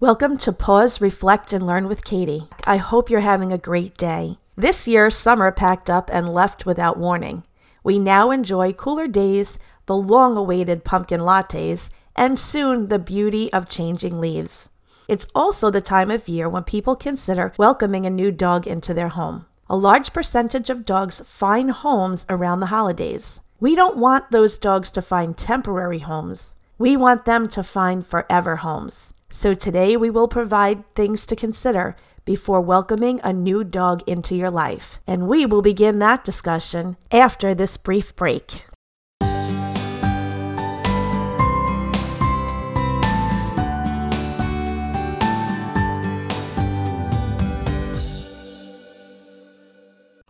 Welcome 0.00 0.38
to 0.38 0.52
Pause, 0.52 1.00
Reflect, 1.00 1.52
and 1.52 1.66
Learn 1.66 1.88
with 1.88 2.04
Katie. 2.04 2.46
I 2.64 2.76
hope 2.76 3.10
you're 3.10 3.18
having 3.18 3.52
a 3.52 3.58
great 3.58 3.96
day. 3.96 4.38
This 4.54 4.86
year, 4.86 5.10
summer 5.10 5.50
packed 5.50 5.90
up 5.90 6.08
and 6.12 6.32
left 6.32 6.64
without 6.64 6.98
warning. 6.98 7.42
We 7.82 7.98
now 7.98 8.30
enjoy 8.30 8.74
cooler 8.74 9.08
days, 9.08 9.58
the 9.86 9.96
long 9.96 10.36
awaited 10.36 10.84
pumpkin 10.84 11.22
lattes, 11.22 11.88
and 12.14 12.38
soon 12.38 12.86
the 12.86 13.00
beauty 13.00 13.52
of 13.52 13.68
changing 13.68 14.20
leaves. 14.20 14.68
It's 15.08 15.26
also 15.34 15.68
the 15.68 15.80
time 15.80 16.12
of 16.12 16.28
year 16.28 16.48
when 16.48 16.62
people 16.62 16.94
consider 16.94 17.52
welcoming 17.58 18.06
a 18.06 18.10
new 18.10 18.30
dog 18.30 18.68
into 18.68 18.94
their 18.94 19.08
home. 19.08 19.46
A 19.68 19.76
large 19.76 20.12
percentage 20.12 20.70
of 20.70 20.84
dogs 20.84 21.22
find 21.26 21.72
homes 21.72 22.24
around 22.28 22.60
the 22.60 22.66
holidays. 22.66 23.40
We 23.58 23.74
don't 23.74 23.96
want 23.96 24.30
those 24.30 24.60
dogs 24.60 24.92
to 24.92 25.02
find 25.02 25.36
temporary 25.36 25.98
homes. 25.98 26.54
We 26.78 26.96
want 26.96 27.24
them 27.24 27.48
to 27.48 27.64
find 27.64 28.06
forever 28.06 28.54
homes. 28.58 29.12
So 29.30 29.54
today 29.54 29.96
we 29.96 30.10
will 30.10 30.28
provide 30.28 30.84
things 30.94 31.24
to 31.26 31.36
consider 31.36 31.96
before 32.24 32.60
welcoming 32.60 33.20
a 33.22 33.32
new 33.32 33.64
dog 33.64 34.02
into 34.06 34.34
your 34.34 34.50
life. 34.50 35.00
And 35.06 35.28
we 35.28 35.46
will 35.46 35.62
begin 35.62 35.98
that 36.00 36.24
discussion 36.24 36.96
after 37.10 37.54
this 37.54 37.76
brief 37.76 38.14
break. 38.16 38.67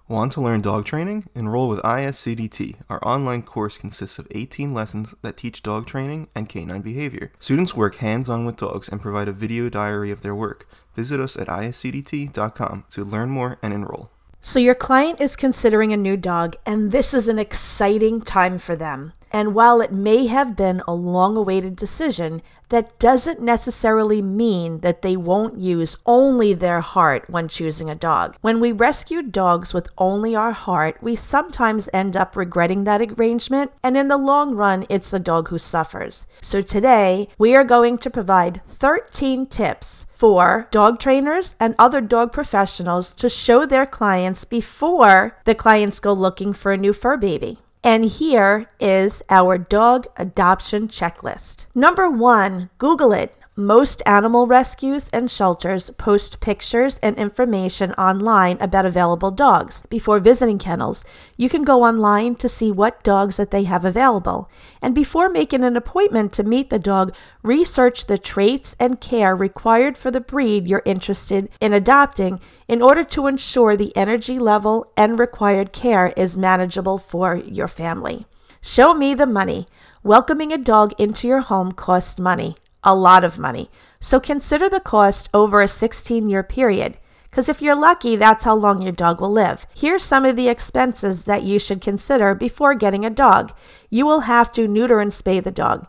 Want 0.09 0.33
to 0.33 0.41
learn 0.41 0.62
dog 0.62 0.87
training? 0.87 1.27
Enroll 1.35 1.69
with 1.69 1.80
ISCDT. 1.80 2.77
Our 2.89 2.98
online 3.07 3.43
course 3.43 3.77
consists 3.77 4.19
of 4.19 4.27
18 4.31 4.73
lessons 4.73 5.15
that 5.21 5.37
teach 5.37 5.62
dog 5.62 5.87
training 5.87 6.29
and 6.34 6.48
canine 6.48 6.81
behavior. 6.81 7.31
Students 7.39 7.75
work 7.75 7.97
hands 7.97 8.31
on 8.31 8.47
with 8.47 8.57
dogs 8.57 8.89
and 8.89 9.03
provide 9.03 9.29
a 9.29 9.33
video 9.33 9.69
diary 9.69 10.11
of 10.11 10.23
their 10.23 10.34
work. 10.34 10.67
Visit 10.97 11.21
us 11.21 11.37
at 11.37 11.48
iscdt.com 11.48 12.84
to 12.89 13.05
learn 13.05 13.29
more 13.29 13.59
and 13.61 13.75
enroll. 13.75 14.09
So, 14.41 14.59
your 14.59 14.75
client 14.75 15.20
is 15.20 15.36
considering 15.36 15.92
a 15.92 15.97
new 15.98 16.17
dog, 16.17 16.56
and 16.64 16.91
this 16.91 17.12
is 17.12 17.29
an 17.29 17.39
exciting 17.39 18.23
time 18.23 18.59
for 18.59 18.75
them. 18.75 19.12
And 19.31 19.55
while 19.55 19.81
it 19.81 19.93
may 19.93 20.27
have 20.27 20.57
been 20.57 20.83
a 20.87 20.95
long 20.95 21.37
awaited 21.37 21.77
decision, 21.77 22.43
that 22.69 22.98
doesn't 22.98 23.41
necessarily 23.41 24.20
mean 24.20 24.81
that 24.81 25.03
they 25.03 25.17
won't 25.17 25.59
use 25.59 25.97
only 26.05 26.53
their 26.53 26.81
heart 26.81 27.29
when 27.29 27.48
choosing 27.48 27.89
a 27.89 27.95
dog. 27.95 28.37
When 28.41 28.61
we 28.61 28.73
rescue 28.73 29.23
dogs 29.23 29.73
with 29.73 29.89
only 29.97 30.35
our 30.35 30.53
heart, 30.53 30.98
we 31.01 31.17
sometimes 31.17 31.89
end 31.93 32.17
up 32.17 32.37
regretting 32.37 32.85
that 32.85 33.01
arrangement, 33.01 33.73
and 33.83 33.97
in 33.97 34.09
the 34.09 34.19
long 34.19 34.55
run, 34.55 34.85
it's 34.89 35.11
the 35.11 35.19
dog 35.19 35.48
who 35.48 35.59
suffers. 35.59 36.27
So 36.42 36.61
today, 36.61 37.29
we 37.39 37.55
are 37.57 37.65
going 37.65 37.98
to 37.98 38.11
provide 38.11 38.61
13 38.67 39.47
tips 39.47 40.07
for 40.13 40.69
dog 40.70 40.98
trainers 40.98 41.55
and 41.61 41.75
other 41.79 42.01
dog 42.01 42.33
professionals 42.33 43.15
to 43.15 43.31
show 43.31 43.65
their 43.65 43.87
clients 43.87 44.45
before 44.45 45.39
the 45.45 45.55
clients 45.55 46.01
go 46.01 46.13
looking 46.13 46.53
for 46.53 46.73
a 46.73 46.77
new 46.77 46.92
fur 46.92 47.17
baby. 47.17 47.59
And 47.83 48.05
here 48.05 48.69
is 48.81 49.23
our 49.31 49.57
dog 49.57 50.07
adoption 50.17 50.89
checklist. 50.89 51.67
Number 51.75 52.11
one, 52.11 52.70
Google 52.79 53.12
it. 53.12 53.35
Most 53.61 54.03
animal 54.06 54.47
rescues 54.47 55.11
and 55.12 55.28
shelters 55.28 55.91
post 55.98 56.39
pictures 56.39 57.01
and 57.03 57.17
information 57.17 57.91
online 57.95 58.56
about 58.61 58.87
available 58.87 59.33
dogs. 59.33 59.83
Before 59.91 60.20
visiting 60.20 60.61
kennels, 60.61 61.05
you 61.37 61.48
can 61.48 61.64
go 61.64 61.83
online 61.83 62.36
to 62.36 62.48
see 62.48 62.70
what 62.70 63.03
dogs 63.03 63.36
that 63.36 63.51
they 63.51 63.64
have 63.64 63.84
available. 63.84 64.48
And 64.81 64.95
before 64.95 65.29
making 65.29 65.64
an 65.64 65.77
appointment 65.77 66.33
to 66.34 66.45
meet 66.45 66.70
the 66.70 66.79
dog, 66.79 67.12
research 67.42 68.06
the 68.06 68.17
traits 68.17 68.77
and 68.79 69.01
care 69.01 69.34
required 69.34 69.98
for 69.98 70.12
the 70.12 70.20
breed 70.20 70.69
you're 70.69 70.83
interested 70.84 71.51
in 71.61 71.73
adopting 71.73 72.39
in 72.69 72.81
order 72.81 73.03
to 73.03 73.27
ensure 73.27 73.77
the 73.77 73.91
energy 73.97 74.39
level 74.39 74.92
and 74.97 75.19
required 75.19 75.73
care 75.73 76.12
is 76.17 76.36
manageable 76.36 76.97
for 76.97 77.34
your 77.34 77.67
family. 77.67 78.25
Show 78.61 78.95
me 78.95 79.14
the 79.14 79.27
money. 79.27 79.67
Welcoming 80.05 80.52
a 80.52 80.58
dog 80.58 80.95
into 80.96 81.27
your 81.27 81.40
home 81.40 81.73
costs 81.73 82.20
money 82.20 82.55
a 82.83 82.94
lot 82.94 83.24
of 83.24 83.39
money. 83.39 83.70
So 84.00 84.20
consider 84.20 84.68
the 84.68 84.80
cost 84.80 85.28
over 85.34 85.61
a 85.61 85.68
16 85.68 86.28
year 86.28 86.42
period. 86.42 86.98
Because 87.30 87.48
if 87.48 87.61
you're 87.61 87.77
lucky, 87.77 88.16
that's 88.16 88.44
how 88.44 88.55
long 88.55 88.80
your 88.80 88.92
dog 88.92 89.20
will 89.20 89.30
live. 89.30 89.66
Here's 89.74 90.02
some 90.02 90.24
of 90.24 90.36
the 90.36 90.48
expenses 90.48 91.24
that 91.24 91.42
you 91.42 91.58
should 91.58 91.80
consider 91.80 92.34
before 92.34 92.74
getting 92.74 93.05
a 93.05 93.11
dog. 93.11 93.52
You 93.90 94.06
will 94.06 94.20
have 94.20 94.50
to 94.52 94.66
neuter 94.66 95.00
and 95.00 95.12
spay 95.12 95.42
the 95.42 95.50
dog, 95.50 95.86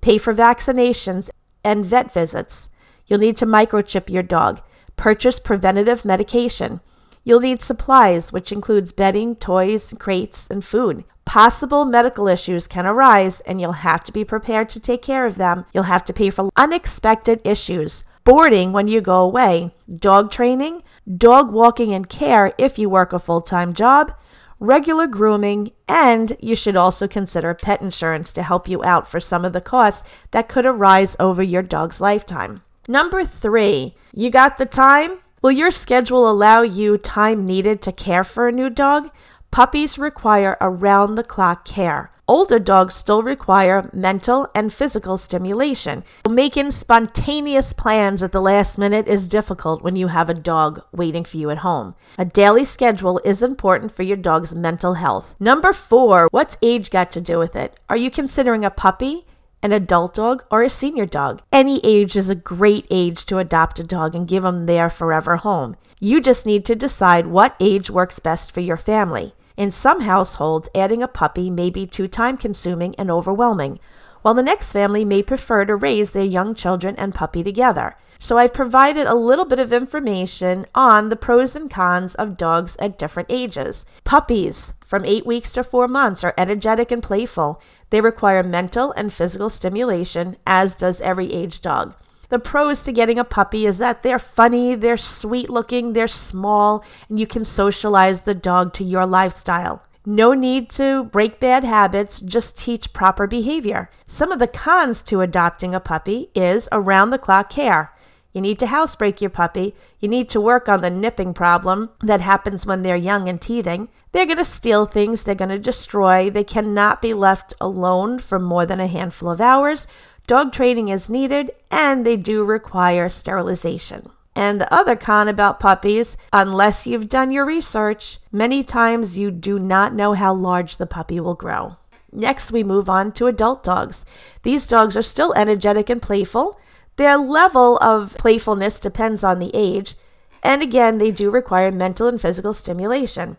pay 0.00 0.16
for 0.16 0.32
vaccinations 0.32 1.28
and 1.64 1.84
vet 1.84 2.12
visits. 2.12 2.68
You'll 3.06 3.18
need 3.18 3.36
to 3.38 3.46
microchip 3.46 4.08
your 4.08 4.22
dog, 4.22 4.60
purchase 4.96 5.40
preventative 5.40 6.04
medication. 6.04 6.80
You'll 7.26 7.40
need 7.40 7.60
supplies, 7.60 8.32
which 8.32 8.52
includes 8.52 8.92
bedding, 8.92 9.34
toys, 9.34 9.92
crates, 9.98 10.46
and 10.48 10.64
food. 10.64 11.02
Possible 11.24 11.84
medical 11.84 12.28
issues 12.28 12.68
can 12.68 12.86
arise, 12.86 13.40
and 13.40 13.60
you'll 13.60 13.72
have 13.72 14.04
to 14.04 14.12
be 14.12 14.24
prepared 14.24 14.68
to 14.68 14.80
take 14.80 15.02
care 15.02 15.26
of 15.26 15.34
them. 15.34 15.66
You'll 15.74 15.90
have 15.90 16.04
to 16.04 16.12
pay 16.12 16.30
for 16.30 16.50
unexpected 16.54 17.40
issues, 17.42 18.04
boarding 18.22 18.72
when 18.72 18.86
you 18.86 19.00
go 19.00 19.22
away, 19.22 19.74
dog 19.92 20.30
training, 20.30 20.82
dog 21.16 21.50
walking 21.50 21.92
and 21.92 22.08
care 22.08 22.54
if 22.58 22.78
you 22.78 22.88
work 22.88 23.12
a 23.12 23.18
full 23.18 23.40
time 23.40 23.74
job, 23.74 24.12
regular 24.60 25.08
grooming, 25.08 25.72
and 25.88 26.36
you 26.38 26.54
should 26.54 26.76
also 26.76 27.08
consider 27.08 27.54
pet 27.54 27.82
insurance 27.82 28.32
to 28.34 28.44
help 28.44 28.68
you 28.68 28.84
out 28.84 29.08
for 29.08 29.18
some 29.18 29.44
of 29.44 29.52
the 29.52 29.60
costs 29.60 30.08
that 30.30 30.48
could 30.48 30.64
arise 30.64 31.16
over 31.18 31.42
your 31.42 31.62
dog's 31.62 32.00
lifetime. 32.00 32.62
Number 32.86 33.24
three, 33.24 33.96
you 34.12 34.30
got 34.30 34.58
the 34.58 34.66
time? 34.66 35.18
Will 35.42 35.52
your 35.52 35.70
schedule 35.70 36.28
allow 36.28 36.62
you 36.62 36.96
time 36.96 37.44
needed 37.44 37.82
to 37.82 37.92
care 37.92 38.24
for 38.24 38.48
a 38.48 38.52
new 38.52 38.70
dog? 38.70 39.10
Puppies 39.50 39.98
require 39.98 40.56
around 40.62 41.14
the 41.14 41.22
clock 41.22 41.66
care. 41.66 42.10
Older 42.26 42.58
dogs 42.58 42.94
still 42.94 43.22
require 43.22 43.88
mental 43.92 44.48
and 44.54 44.72
physical 44.72 45.18
stimulation. 45.18 46.02
Making 46.28 46.70
spontaneous 46.70 47.72
plans 47.74 48.22
at 48.22 48.32
the 48.32 48.40
last 48.40 48.78
minute 48.78 49.06
is 49.06 49.28
difficult 49.28 49.82
when 49.82 49.94
you 49.94 50.08
have 50.08 50.30
a 50.30 50.34
dog 50.34 50.82
waiting 50.90 51.24
for 51.24 51.36
you 51.36 51.50
at 51.50 51.58
home. 51.58 51.94
A 52.18 52.24
daily 52.24 52.64
schedule 52.64 53.20
is 53.22 53.42
important 53.42 53.92
for 53.92 54.02
your 54.02 54.16
dog's 54.16 54.54
mental 54.54 54.94
health. 54.94 55.36
Number 55.38 55.74
four, 55.74 56.28
what's 56.30 56.56
age 56.62 56.90
got 56.90 57.12
to 57.12 57.20
do 57.20 57.38
with 57.38 57.54
it? 57.54 57.78
Are 57.90 57.96
you 57.96 58.10
considering 58.10 58.64
a 58.64 58.70
puppy? 58.70 59.25
An 59.66 59.72
adult 59.72 60.14
dog, 60.14 60.44
or 60.48 60.62
a 60.62 60.70
senior 60.70 61.06
dog. 61.06 61.42
Any 61.52 61.80
age 61.82 62.14
is 62.14 62.30
a 62.30 62.36
great 62.36 62.86
age 62.88 63.26
to 63.26 63.38
adopt 63.38 63.80
a 63.80 63.82
dog 63.82 64.14
and 64.14 64.28
give 64.28 64.44
them 64.44 64.66
their 64.66 64.88
forever 64.88 65.38
home. 65.38 65.76
You 65.98 66.20
just 66.20 66.46
need 66.46 66.64
to 66.66 66.76
decide 66.76 67.26
what 67.26 67.56
age 67.58 67.90
works 67.90 68.20
best 68.20 68.52
for 68.52 68.60
your 68.60 68.76
family. 68.76 69.34
In 69.56 69.72
some 69.72 70.02
households, 70.02 70.68
adding 70.72 71.02
a 71.02 71.08
puppy 71.08 71.50
may 71.50 71.70
be 71.70 71.84
too 71.84 72.06
time 72.06 72.36
consuming 72.36 72.94
and 72.94 73.10
overwhelming, 73.10 73.80
while 74.22 74.34
the 74.34 74.42
next 74.42 74.70
family 74.70 75.04
may 75.04 75.20
prefer 75.20 75.64
to 75.64 75.74
raise 75.74 76.12
their 76.12 76.22
young 76.24 76.54
children 76.54 76.94
and 76.96 77.12
puppy 77.12 77.42
together. 77.42 77.96
So 78.18 78.38
I've 78.38 78.54
provided 78.54 79.06
a 79.06 79.14
little 79.14 79.44
bit 79.44 79.58
of 79.58 79.72
information 79.72 80.66
on 80.74 81.08
the 81.08 81.16
pros 81.16 81.54
and 81.54 81.70
cons 81.70 82.14
of 82.14 82.36
dogs 82.36 82.76
at 82.78 82.98
different 82.98 83.30
ages. 83.30 83.84
Puppies 84.04 84.72
from 84.84 85.04
8 85.04 85.26
weeks 85.26 85.50
to 85.52 85.64
4 85.64 85.88
months 85.88 86.24
are 86.24 86.34
energetic 86.38 86.90
and 86.90 87.02
playful. 87.02 87.60
They 87.90 88.00
require 88.00 88.42
mental 88.42 88.92
and 88.92 89.12
physical 89.12 89.50
stimulation, 89.50 90.36
as 90.46 90.74
does 90.74 91.00
every 91.00 91.32
age 91.32 91.60
dog. 91.60 91.94
The 92.28 92.38
pros 92.40 92.82
to 92.82 92.92
getting 92.92 93.18
a 93.18 93.24
puppy 93.24 93.66
is 93.66 93.78
that 93.78 94.02
they're 94.02 94.18
funny, 94.18 94.74
they're 94.74 94.96
sweet 94.96 95.48
looking, 95.48 95.92
they're 95.92 96.08
small, 96.08 96.84
and 97.08 97.20
you 97.20 97.26
can 97.26 97.44
socialize 97.44 98.22
the 98.22 98.34
dog 98.34 98.72
to 98.74 98.84
your 98.84 99.06
lifestyle. 99.06 99.82
No 100.04 100.34
need 100.34 100.70
to 100.70 101.04
break 101.04 101.40
bad 101.40 101.64
habits, 101.64 102.20
just 102.20 102.56
teach 102.56 102.92
proper 102.92 103.26
behavior. 103.26 103.90
Some 104.06 104.32
of 104.32 104.38
the 104.38 104.46
cons 104.46 105.00
to 105.02 105.20
adopting 105.20 105.74
a 105.74 105.80
puppy 105.80 106.30
is 106.34 106.68
around 106.72 107.10
the 107.10 107.18
clock 107.18 107.50
care. 107.50 107.92
You 108.36 108.42
need 108.42 108.58
to 108.58 108.66
housebreak 108.66 109.22
your 109.22 109.30
puppy. 109.30 109.74
You 109.98 110.10
need 110.10 110.28
to 110.28 110.42
work 110.42 110.68
on 110.68 110.82
the 110.82 110.90
nipping 110.90 111.32
problem 111.32 111.88
that 112.00 112.20
happens 112.20 112.66
when 112.66 112.82
they're 112.82 112.94
young 112.94 113.30
and 113.30 113.40
teething. 113.40 113.88
They're 114.12 114.26
going 114.26 114.36
to 114.36 114.44
steal 114.44 114.84
things, 114.84 115.22
they're 115.22 115.34
going 115.34 115.48
to 115.48 115.58
destroy. 115.58 116.28
They 116.28 116.44
cannot 116.44 117.00
be 117.00 117.14
left 117.14 117.54
alone 117.62 118.18
for 118.18 118.38
more 118.38 118.66
than 118.66 118.78
a 118.78 118.88
handful 118.88 119.30
of 119.30 119.40
hours. 119.40 119.86
Dog 120.26 120.52
training 120.52 120.88
is 120.88 121.08
needed, 121.08 121.50
and 121.70 122.04
they 122.04 122.16
do 122.16 122.44
require 122.44 123.08
sterilization. 123.08 124.10
And 124.34 124.60
the 124.60 124.70
other 124.70 124.96
con 124.96 125.28
about 125.28 125.58
puppies, 125.58 126.18
unless 126.30 126.86
you've 126.86 127.08
done 127.08 127.30
your 127.30 127.46
research, 127.46 128.18
many 128.30 128.62
times 128.62 129.16
you 129.16 129.30
do 129.30 129.58
not 129.58 129.94
know 129.94 130.12
how 130.12 130.34
large 130.34 130.76
the 130.76 130.84
puppy 130.84 131.18
will 131.20 131.36
grow. 131.36 131.76
Next, 132.12 132.52
we 132.52 132.62
move 132.62 132.90
on 132.90 133.12
to 133.12 133.28
adult 133.28 133.64
dogs. 133.64 134.04
These 134.42 134.66
dogs 134.66 134.94
are 134.94 135.02
still 135.02 135.32
energetic 135.32 135.88
and 135.88 136.02
playful. 136.02 136.60
Their 136.96 137.18
level 137.18 137.78
of 137.78 138.14
playfulness 138.18 138.80
depends 138.80 139.22
on 139.22 139.38
the 139.38 139.50
age, 139.54 139.94
and 140.42 140.62
again, 140.62 140.98
they 140.98 141.10
do 141.10 141.30
require 141.30 141.70
mental 141.70 142.08
and 142.08 142.20
physical 142.20 142.54
stimulation. 142.54 143.36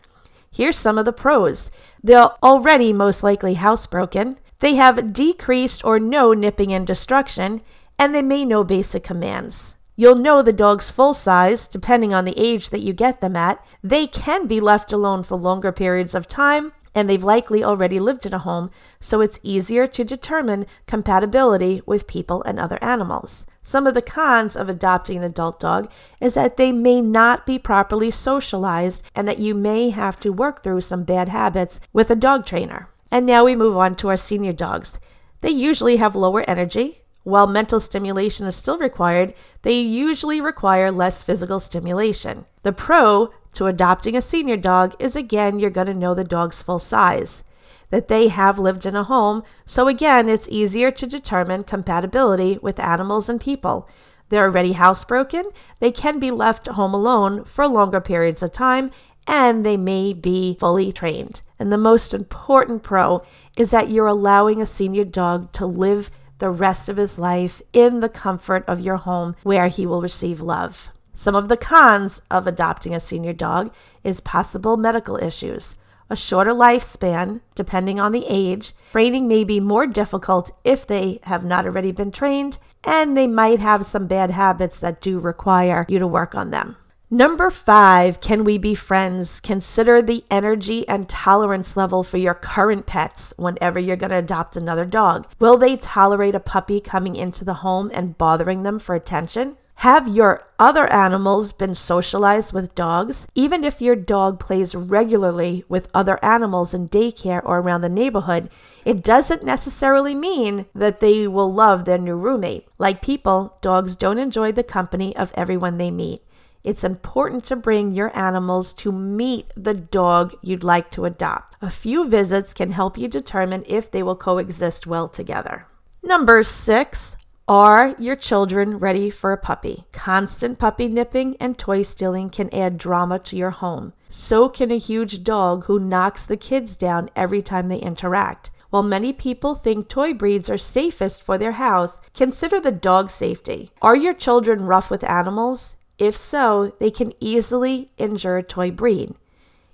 Here's 0.50 0.76
some 0.76 0.98
of 0.98 1.04
the 1.04 1.12
pros. 1.12 1.70
They're 2.02 2.30
already 2.42 2.92
most 2.92 3.22
likely 3.22 3.56
housebroken. 3.56 4.36
They 4.60 4.74
have 4.76 5.12
decreased 5.12 5.84
or 5.84 5.98
no 5.98 6.32
nipping 6.32 6.72
and 6.72 6.86
destruction, 6.86 7.62
and 7.98 8.14
they 8.14 8.22
may 8.22 8.44
know 8.44 8.64
basic 8.64 9.04
commands. 9.04 9.74
You'll 9.96 10.14
know 10.14 10.42
the 10.42 10.52
dog's 10.52 10.90
full 10.90 11.12
size 11.12 11.66
depending 11.66 12.14
on 12.14 12.24
the 12.24 12.38
age 12.38 12.68
that 12.68 12.82
you 12.82 12.92
get 12.92 13.20
them 13.20 13.34
at. 13.34 13.64
They 13.82 14.06
can 14.06 14.46
be 14.46 14.60
left 14.60 14.92
alone 14.92 15.24
for 15.24 15.36
longer 15.36 15.72
periods 15.72 16.14
of 16.14 16.28
time, 16.28 16.72
and 16.98 17.08
they've 17.08 17.22
likely 17.22 17.62
already 17.62 18.00
lived 18.00 18.26
in 18.26 18.34
a 18.34 18.38
home, 18.40 18.70
so 19.00 19.20
it's 19.20 19.38
easier 19.44 19.86
to 19.86 20.04
determine 20.04 20.66
compatibility 20.86 21.80
with 21.86 22.08
people 22.08 22.42
and 22.42 22.58
other 22.58 22.82
animals. 22.82 23.46
Some 23.62 23.86
of 23.86 23.94
the 23.94 24.02
cons 24.02 24.56
of 24.56 24.68
adopting 24.68 25.18
an 25.18 25.22
adult 25.22 25.60
dog 25.60 25.90
is 26.20 26.34
that 26.34 26.56
they 26.56 26.72
may 26.72 27.00
not 27.00 27.46
be 27.46 27.58
properly 27.58 28.10
socialized 28.10 29.04
and 29.14 29.28
that 29.28 29.38
you 29.38 29.54
may 29.54 29.90
have 29.90 30.18
to 30.20 30.32
work 30.32 30.62
through 30.62 30.80
some 30.80 31.04
bad 31.04 31.28
habits 31.28 31.78
with 31.92 32.10
a 32.10 32.16
dog 32.16 32.46
trainer. 32.46 32.88
And 33.12 33.24
now 33.24 33.44
we 33.44 33.54
move 33.54 33.76
on 33.76 33.94
to 33.96 34.08
our 34.08 34.16
senior 34.16 34.52
dogs. 34.52 34.98
They 35.40 35.50
usually 35.50 35.98
have 35.98 36.16
lower 36.16 36.48
energy. 36.48 37.02
While 37.22 37.46
mental 37.46 37.78
stimulation 37.78 38.46
is 38.46 38.56
still 38.56 38.78
required, 38.78 39.34
they 39.62 39.78
usually 39.78 40.40
require 40.40 40.90
less 40.90 41.22
physical 41.22 41.60
stimulation. 41.60 42.46
The 42.62 42.72
pro 42.72 43.30
to 43.58 43.66
adopting 43.66 44.16
a 44.16 44.22
senior 44.22 44.56
dog 44.56 44.94
is 45.00 45.16
again, 45.16 45.58
you're 45.58 45.68
going 45.68 45.88
to 45.88 45.92
know 45.92 46.14
the 46.14 46.22
dog's 46.22 46.62
full 46.62 46.78
size, 46.78 47.42
that 47.90 48.06
they 48.06 48.28
have 48.28 48.56
lived 48.56 48.86
in 48.86 48.94
a 48.94 49.02
home, 49.02 49.42
so 49.66 49.88
again, 49.88 50.28
it's 50.28 50.46
easier 50.48 50.92
to 50.92 51.08
determine 51.08 51.64
compatibility 51.64 52.56
with 52.62 52.78
animals 52.78 53.28
and 53.28 53.40
people. 53.40 53.88
They're 54.28 54.44
already 54.44 54.74
housebroken, 54.74 55.52
they 55.80 55.90
can 55.90 56.20
be 56.20 56.30
left 56.30 56.68
home 56.68 56.94
alone 56.94 57.42
for 57.42 57.66
longer 57.66 58.00
periods 58.00 58.44
of 58.44 58.52
time, 58.52 58.92
and 59.26 59.66
they 59.66 59.76
may 59.76 60.12
be 60.12 60.54
fully 60.54 60.92
trained. 60.92 61.42
And 61.58 61.72
the 61.72 61.78
most 61.78 62.14
important 62.14 62.84
pro 62.84 63.24
is 63.56 63.72
that 63.72 63.90
you're 63.90 64.06
allowing 64.06 64.62
a 64.62 64.66
senior 64.66 65.04
dog 65.04 65.50
to 65.54 65.66
live 65.66 66.12
the 66.38 66.50
rest 66.50 66.88
of 66.88 66.96
his 66.96 67.18
life 67.18 67.60
in 67.72 67.98
the 67.98 68.08
comfort 68.08 68.64
of 68.68 68.78
your 68.78 68.98
home 68.98 69.34
where 69.42 69.66
he 69.66 69.84
will 69.84 70.00
receive 70.00 70.40
love. 70.40 70.92
Some 71.18 71.34
of 71.34 71.48
the 71.48 71.56
cons 71.56 72.22
of 72.30 72.46
adopting 72.46 72.94
a 72.94 73.00
senior 73.00 73.32
dog 73.32 73.74
is 74.04 74.20
possible 74.20 74.76
medical 74.76 75.16
issues, 75.16 75.74
a 76.08 76.14
shorter 76.14 76.52
lifespan 76.52 77.40
depending 77.56 77.98
on 77.98 78.12
the 78.12 78.24
age. 78.28 78.72
Training 78.92 79.26
may 79.26 79.42
be 79.42 79.58
more 79.58 79.88
difficult 79.88 80.52
if 80.62 80.86
they 80.86 81.18
have 81.24 81.44
not 81.44 81.66
already 81.66 81.90
been 81.90 82.12
trained, 82.12 82.58
and 82.84 83.16
they 83.16 83.26
might 83.26 83.58
have 83.58 83.84
some 83.84 84.06
bad 84.06 84.30
habits 84.30 84.78
that 84.78 85.00
do 85.00 85.18
require 85.18 85.84
you 85.88 85.98
to 85.98 86.06
work 86.06 86.36
on 86.36 86.52
them. 86.52 86.76
Number 87.10 87.50
five, 87.50 88.20
can 88.20 88.44
we 88.44 88.56
be 88.56 88.76
friends? 88.76 89.40
Consider 89.40 90.00
the 90.00 90.22
energy 90.30 90.86
and 90.86 91.08
tolerance 91.08 91.76
level 91.76 92.04
for 92.04 92.18
your 92.18 92.34
current 92.34 92.86
pets 92.86 93.34
whenever 93.36 93.80
you're 93.80 93.96
going 93.96 94.10
to 94.10 94.18
adopt 94.18 94.56
another 94.56 94.84
dog. 94.84 95.26
Will 95.40 95.56
they 95.56 95.76
tolerate 95.78 96.36
a 96.36 96.40
puppy 96.40 96.80
coming 96.80 97.16
into 97.16 97.44
the 97.44 97.54
home 97.54 97.90
and 97.92 98.16
bothering 98.16 98.62
them 98.62 98.78
for 98.78 98.94
attention? 98.94 99.56
Have 99.82 100.08
your 100.08 100.42
other 100.58 100.92
animals 100.92 101.52
been 101.52 101.76
socialized 101.76 102.52
with 102.52 102.74
dogs? 102.74 103.28
Even 103.36 103.62
if 103.62 103.80
your 103.80 103.94
dog 103.94 104.40
plays 104.40 104.74
regularly 104.74 105.64
with 105.68 105.86
other 105.94 106.18
animals 106.20 106.74
in 106.74 106.88
daycare 106.88 107.40
or 107.44 107.60
around 107.60 107.82
the 107.82 107.88
neighborhood, 107.88 108.50
it 108.84 109.04
doesn't 109.04 109.44
necessarily 109.44 110.16
mean 110.16 110.66
that 110.74 110.98
they 110.98 111.28
will 111.28 111.52
love 111.52 111.84
their 111.84 111.96
new 111.96 112.16
roommate. 112.16 112.66
Like 112.76 113.00
people, 113.00 113.56
dogs 113.60 113.94
don't 113.94 114.18
enjoy 114.18 114.50
the 114.50 114.64
company 114.64 115.14
of 115.14 115.30
everyone 115.34 115.78
they 115.78 115.92
meet. 115.92 116.22
It's 116.64 116.82
important 116.82 117.44
to 117.44 117.54
bring 117.54 117.92
your 117.92 118.10
animals 118.18 118.72
to 118.82 118.90
meet 118.90 119.46
the 119.56 119.74
dog 119.74 120.34
you'd 120.42 120.64
like 120.64 120.90
to 120.90 121.04
adopt. 121.04 121.56
A 121.62 121.70
few 121.70 122.08
visits 122.08 122.52
can 122.52 122.72
help 122.72 122.98
you 122.98 123.06
determine 123.06 123.62
if 123.68 123.92
they 123.92 124.02
will 124.02 124.16
coexist 124.16 124.88
well 124.88 125.06
together. 125.06 125.68
Number 126.02 126.42
six, 126.42 127.16
are 127.48 127.96
your 127.98 128.14
children 128.14 128.76
ready 128.78 129.08
for 129.08 129.32
a 129.32 129.38
puppy? 129.38 129.84
Constant 129.90 130.58
puppy 130.58 130.86
nipping 130.86 131.34
and 131.40 131.56
toy 131.56 131.80
stealing 131.80 132.28
can 132.28 132.54
add 132.54 132.76
drama 132.76 133.18
to 133.18 133.36
your 133.36 133.50
home. 133.50 133.94
So 134.10 134.50
can 134.50 134.70
a 134.70 134.76
huge 134.76 135.24
dog 135.24 135.64
who 135.64 135.80
knocks 135.80 136.26
the 136.26 136.36
kids 136.36 136.76
down 136.76 137.08
every 137.16 137.40
time 137.40 137.68
they 137.68 137.78
interact. 137.78 138.50
While 138.68 138.82
many 138.82 139.14
people 139.14 139.54
think 139.54 139.88
toy 139.88 140.12
breeds 140.12 140.50
are 140.50 140.58
safest 140.58 141.22
for 141.22 141.38
their 141.38 141.52
house, 141.52 141.98
consider 142.12 142.60
the 142.60 142.70
dog 142.70 143.10
safety. 143.10 143.70
Are 143.80 143.96
your 143.96 144.12
children 144.12 144.66
rough 144.66 144.90
with 144.90 145.02
animals? 145.02 145.76
If 145.98 146.18
so, 146.18 146.74
they 146.78 146.90
can 146.90 147.14
easily 147.18 147.90
injure 147.96 148.36
a 148.36 148.42
toy 148.42 148.70
breed. 148.70 149.14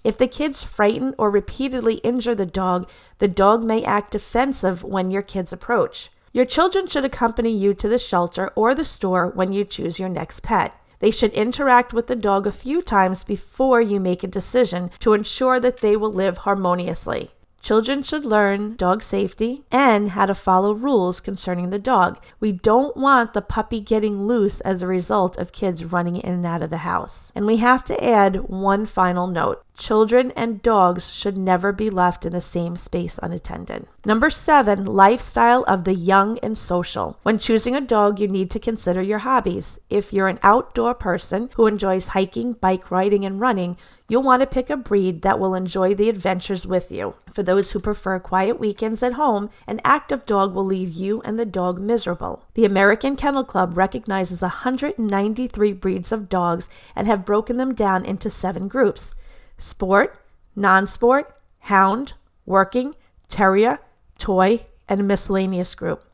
If 0.05 0.17
the 0.17 0.29
kids 0.29 0.63
frighten 0.63 1.15
or 1.19 1.29
repeatedly 1.29 1.97
injure 1.97 2.37
the 2.37 2.47
dog, 2.47 2.89
the 3.19 3.27
dog 3.27 3.65
may 3.65 3.83
act 3.83 4.13
defensive 4.13 4.85
when 4.85 5.11
your 5.11 5.23
kids 5.23 5.53
approach. 5.53 6.11
Your 6.35 6.45
children 6.45 6.89
should 6.89 7.05
accompany 7.05 7.57
you 7.57 7.75
to 7.75 7.87
the 7.87 7.97
shelter 7.97 8.51
or 8.57 8.75
the 8.75 8.85
store 8.85 9.29
when 9.29 9.53
you 9.53 9.65
choose 9.65 10.01
your 10.01 10.09
next 10.09 10.41
pet. 10.41 10.75
They 10.99 11.13
should 11.13 11.31
interact 11.31 11.93
with 11.93 12.09
the 12.09 12.17
dog 12.17 12.45
a 12.45 12.51
few 12.51 12.83
times 12.83 13.23
before 13.23 13.81
you 13.81 14.01
make 14.01 14.25
a 14.25 14.27
decision 14.27 14.91
to 14.99 15.13
ensure 15.13 15.61
that 15.61 15.77
they 15.77 15.97
will 15.97 16.13
live 16.13 16.39
harmoniously. 16.39 17.31
Children 17.65 18.03
should 18.03 18.27
learn 18.27 18.77
dog 18.77 19.03
safety 19.03 19.65
and 19.73 20.11
how 20.11 20.27
to 20.27 20.35
follow 20.35 20.75
rules 20.75 21.19
concerning 21.19 21.71
the 21.71 21.79
dog. 21.79 22.23
We 22.39 22.53
don't 22.53 22.95
want 22.95 23.33
the 23.33 23.41
puppy 23.41 23.81
getting 23.81 24.27
loose 24.27 24.61
as 24.61 24.83
a 24.83 24.87
result 24.87 25.39
of 25.39 25.51
kids 25.51 25.83
running 25.83 26.17
in 26.17 26.35
and 26.35 26.45
out 26.45 26.61
of 26.61 26.69
the 26.69 26.85
house. 26.85 27.33
And 27.35 27.47
we 27.47 27.57
have 27.57 27.83
to 27.87 28.05
add 28.05 28.51
one 28.51 28.85
final 28.85 29.27
note. 29.27 29.65
Children 29.79 30.31
and 30.37 30.63
dogs 30.63 31.11
should 31.11 31.39
never 31.39 31.73
be 31.73 31.89
left 31.89 32.27
in 32.27 32.33
the 32.33 32.41
same 32.43 32.77
space 32.77 33.19
unattended. 33.23 33.87
Number 34.05 34.29
seven, 34.29 34.85
lifestyle 34.85 35.65
of 35.67 35.85
the 35.85 35.95
young 35.95 36.39
and 36.41 36.59
social. 36.59 37.19
When 37.23 37.39
choosing 37.39 37.75
a 37.75 37.81
dog, 37.81 38.21
you 38.21 38.29
need 38.29 38.51
to 38.53 38.61
consider 38.61 39.01
your 39.01 39.21
hobbies. 39.21 39.81
If 39.89 40.13
you're 40.13 40.29
an 40.29 40.39
outdoor 40.43 40.95
person 40.95 41.49
who 41.55 41.67
enjoys 41.67 42.09
hiking, 42.09 42.53
bike 42.53 42.91
riding, 42.91 43.25
and 43.25 43.41
running, 43.41 43.79
you'll 44.09 44.23
want 44.23 44.41
to 44.41 44.47
pick 44.47 44.71
a 44.71 44.77
breed 44.77 45.23
that 45.23 45.39
will 45.39 45.55
enjoy 45.55 45.95
the 45.95 46.09
adventures 46.09 46.67
with 46.67 46.93
you. 46.93 47.15
For 47.33 47.43
those 47.43 47.71
who 47.71 47.81
prefer 47.81 48.19
quiet 48.19 48.61
weekends 48.61 49.03
at 49.03 49.15
home, 49.15 49.51
an 49.67 49.81
active 49.85 50.27
dog 50.27 50.55
will 50.55 50.65
leave 50.65 50.93
you 50.93 51.23
and 51.23 51.39
the 51.39 51.47
dog 51.47 51.81
miserable. 51.81 52.45
The 52.55 52.65
American 52.65 53.17
Kennel 53.17 53.45
Club 53.45 53.77
recognizes 53.77 54.43
193 54.43 55.73
breeds 55.73 56.13
of 56.13 56.29
dogs 56.29 56.69
and 56.95 57.07
have 57.07 57.27
broken 57.27 57.57
them 57.57 57.75
down 57.75 58.05
into 58.05 58.31
seven 58.31 58.69
groups 58.69 59.15
sport, 59.57 60.19
non 60.55 60.87
sport, 60.87 61.35
hound, 61.61 62.13
working, 62.45 62.95
terrier, 63.29 63.79
toy, 64.19 64.67
and 64.89 65.09
miscellaneous 65.09 65.75
group. 65.75 66.05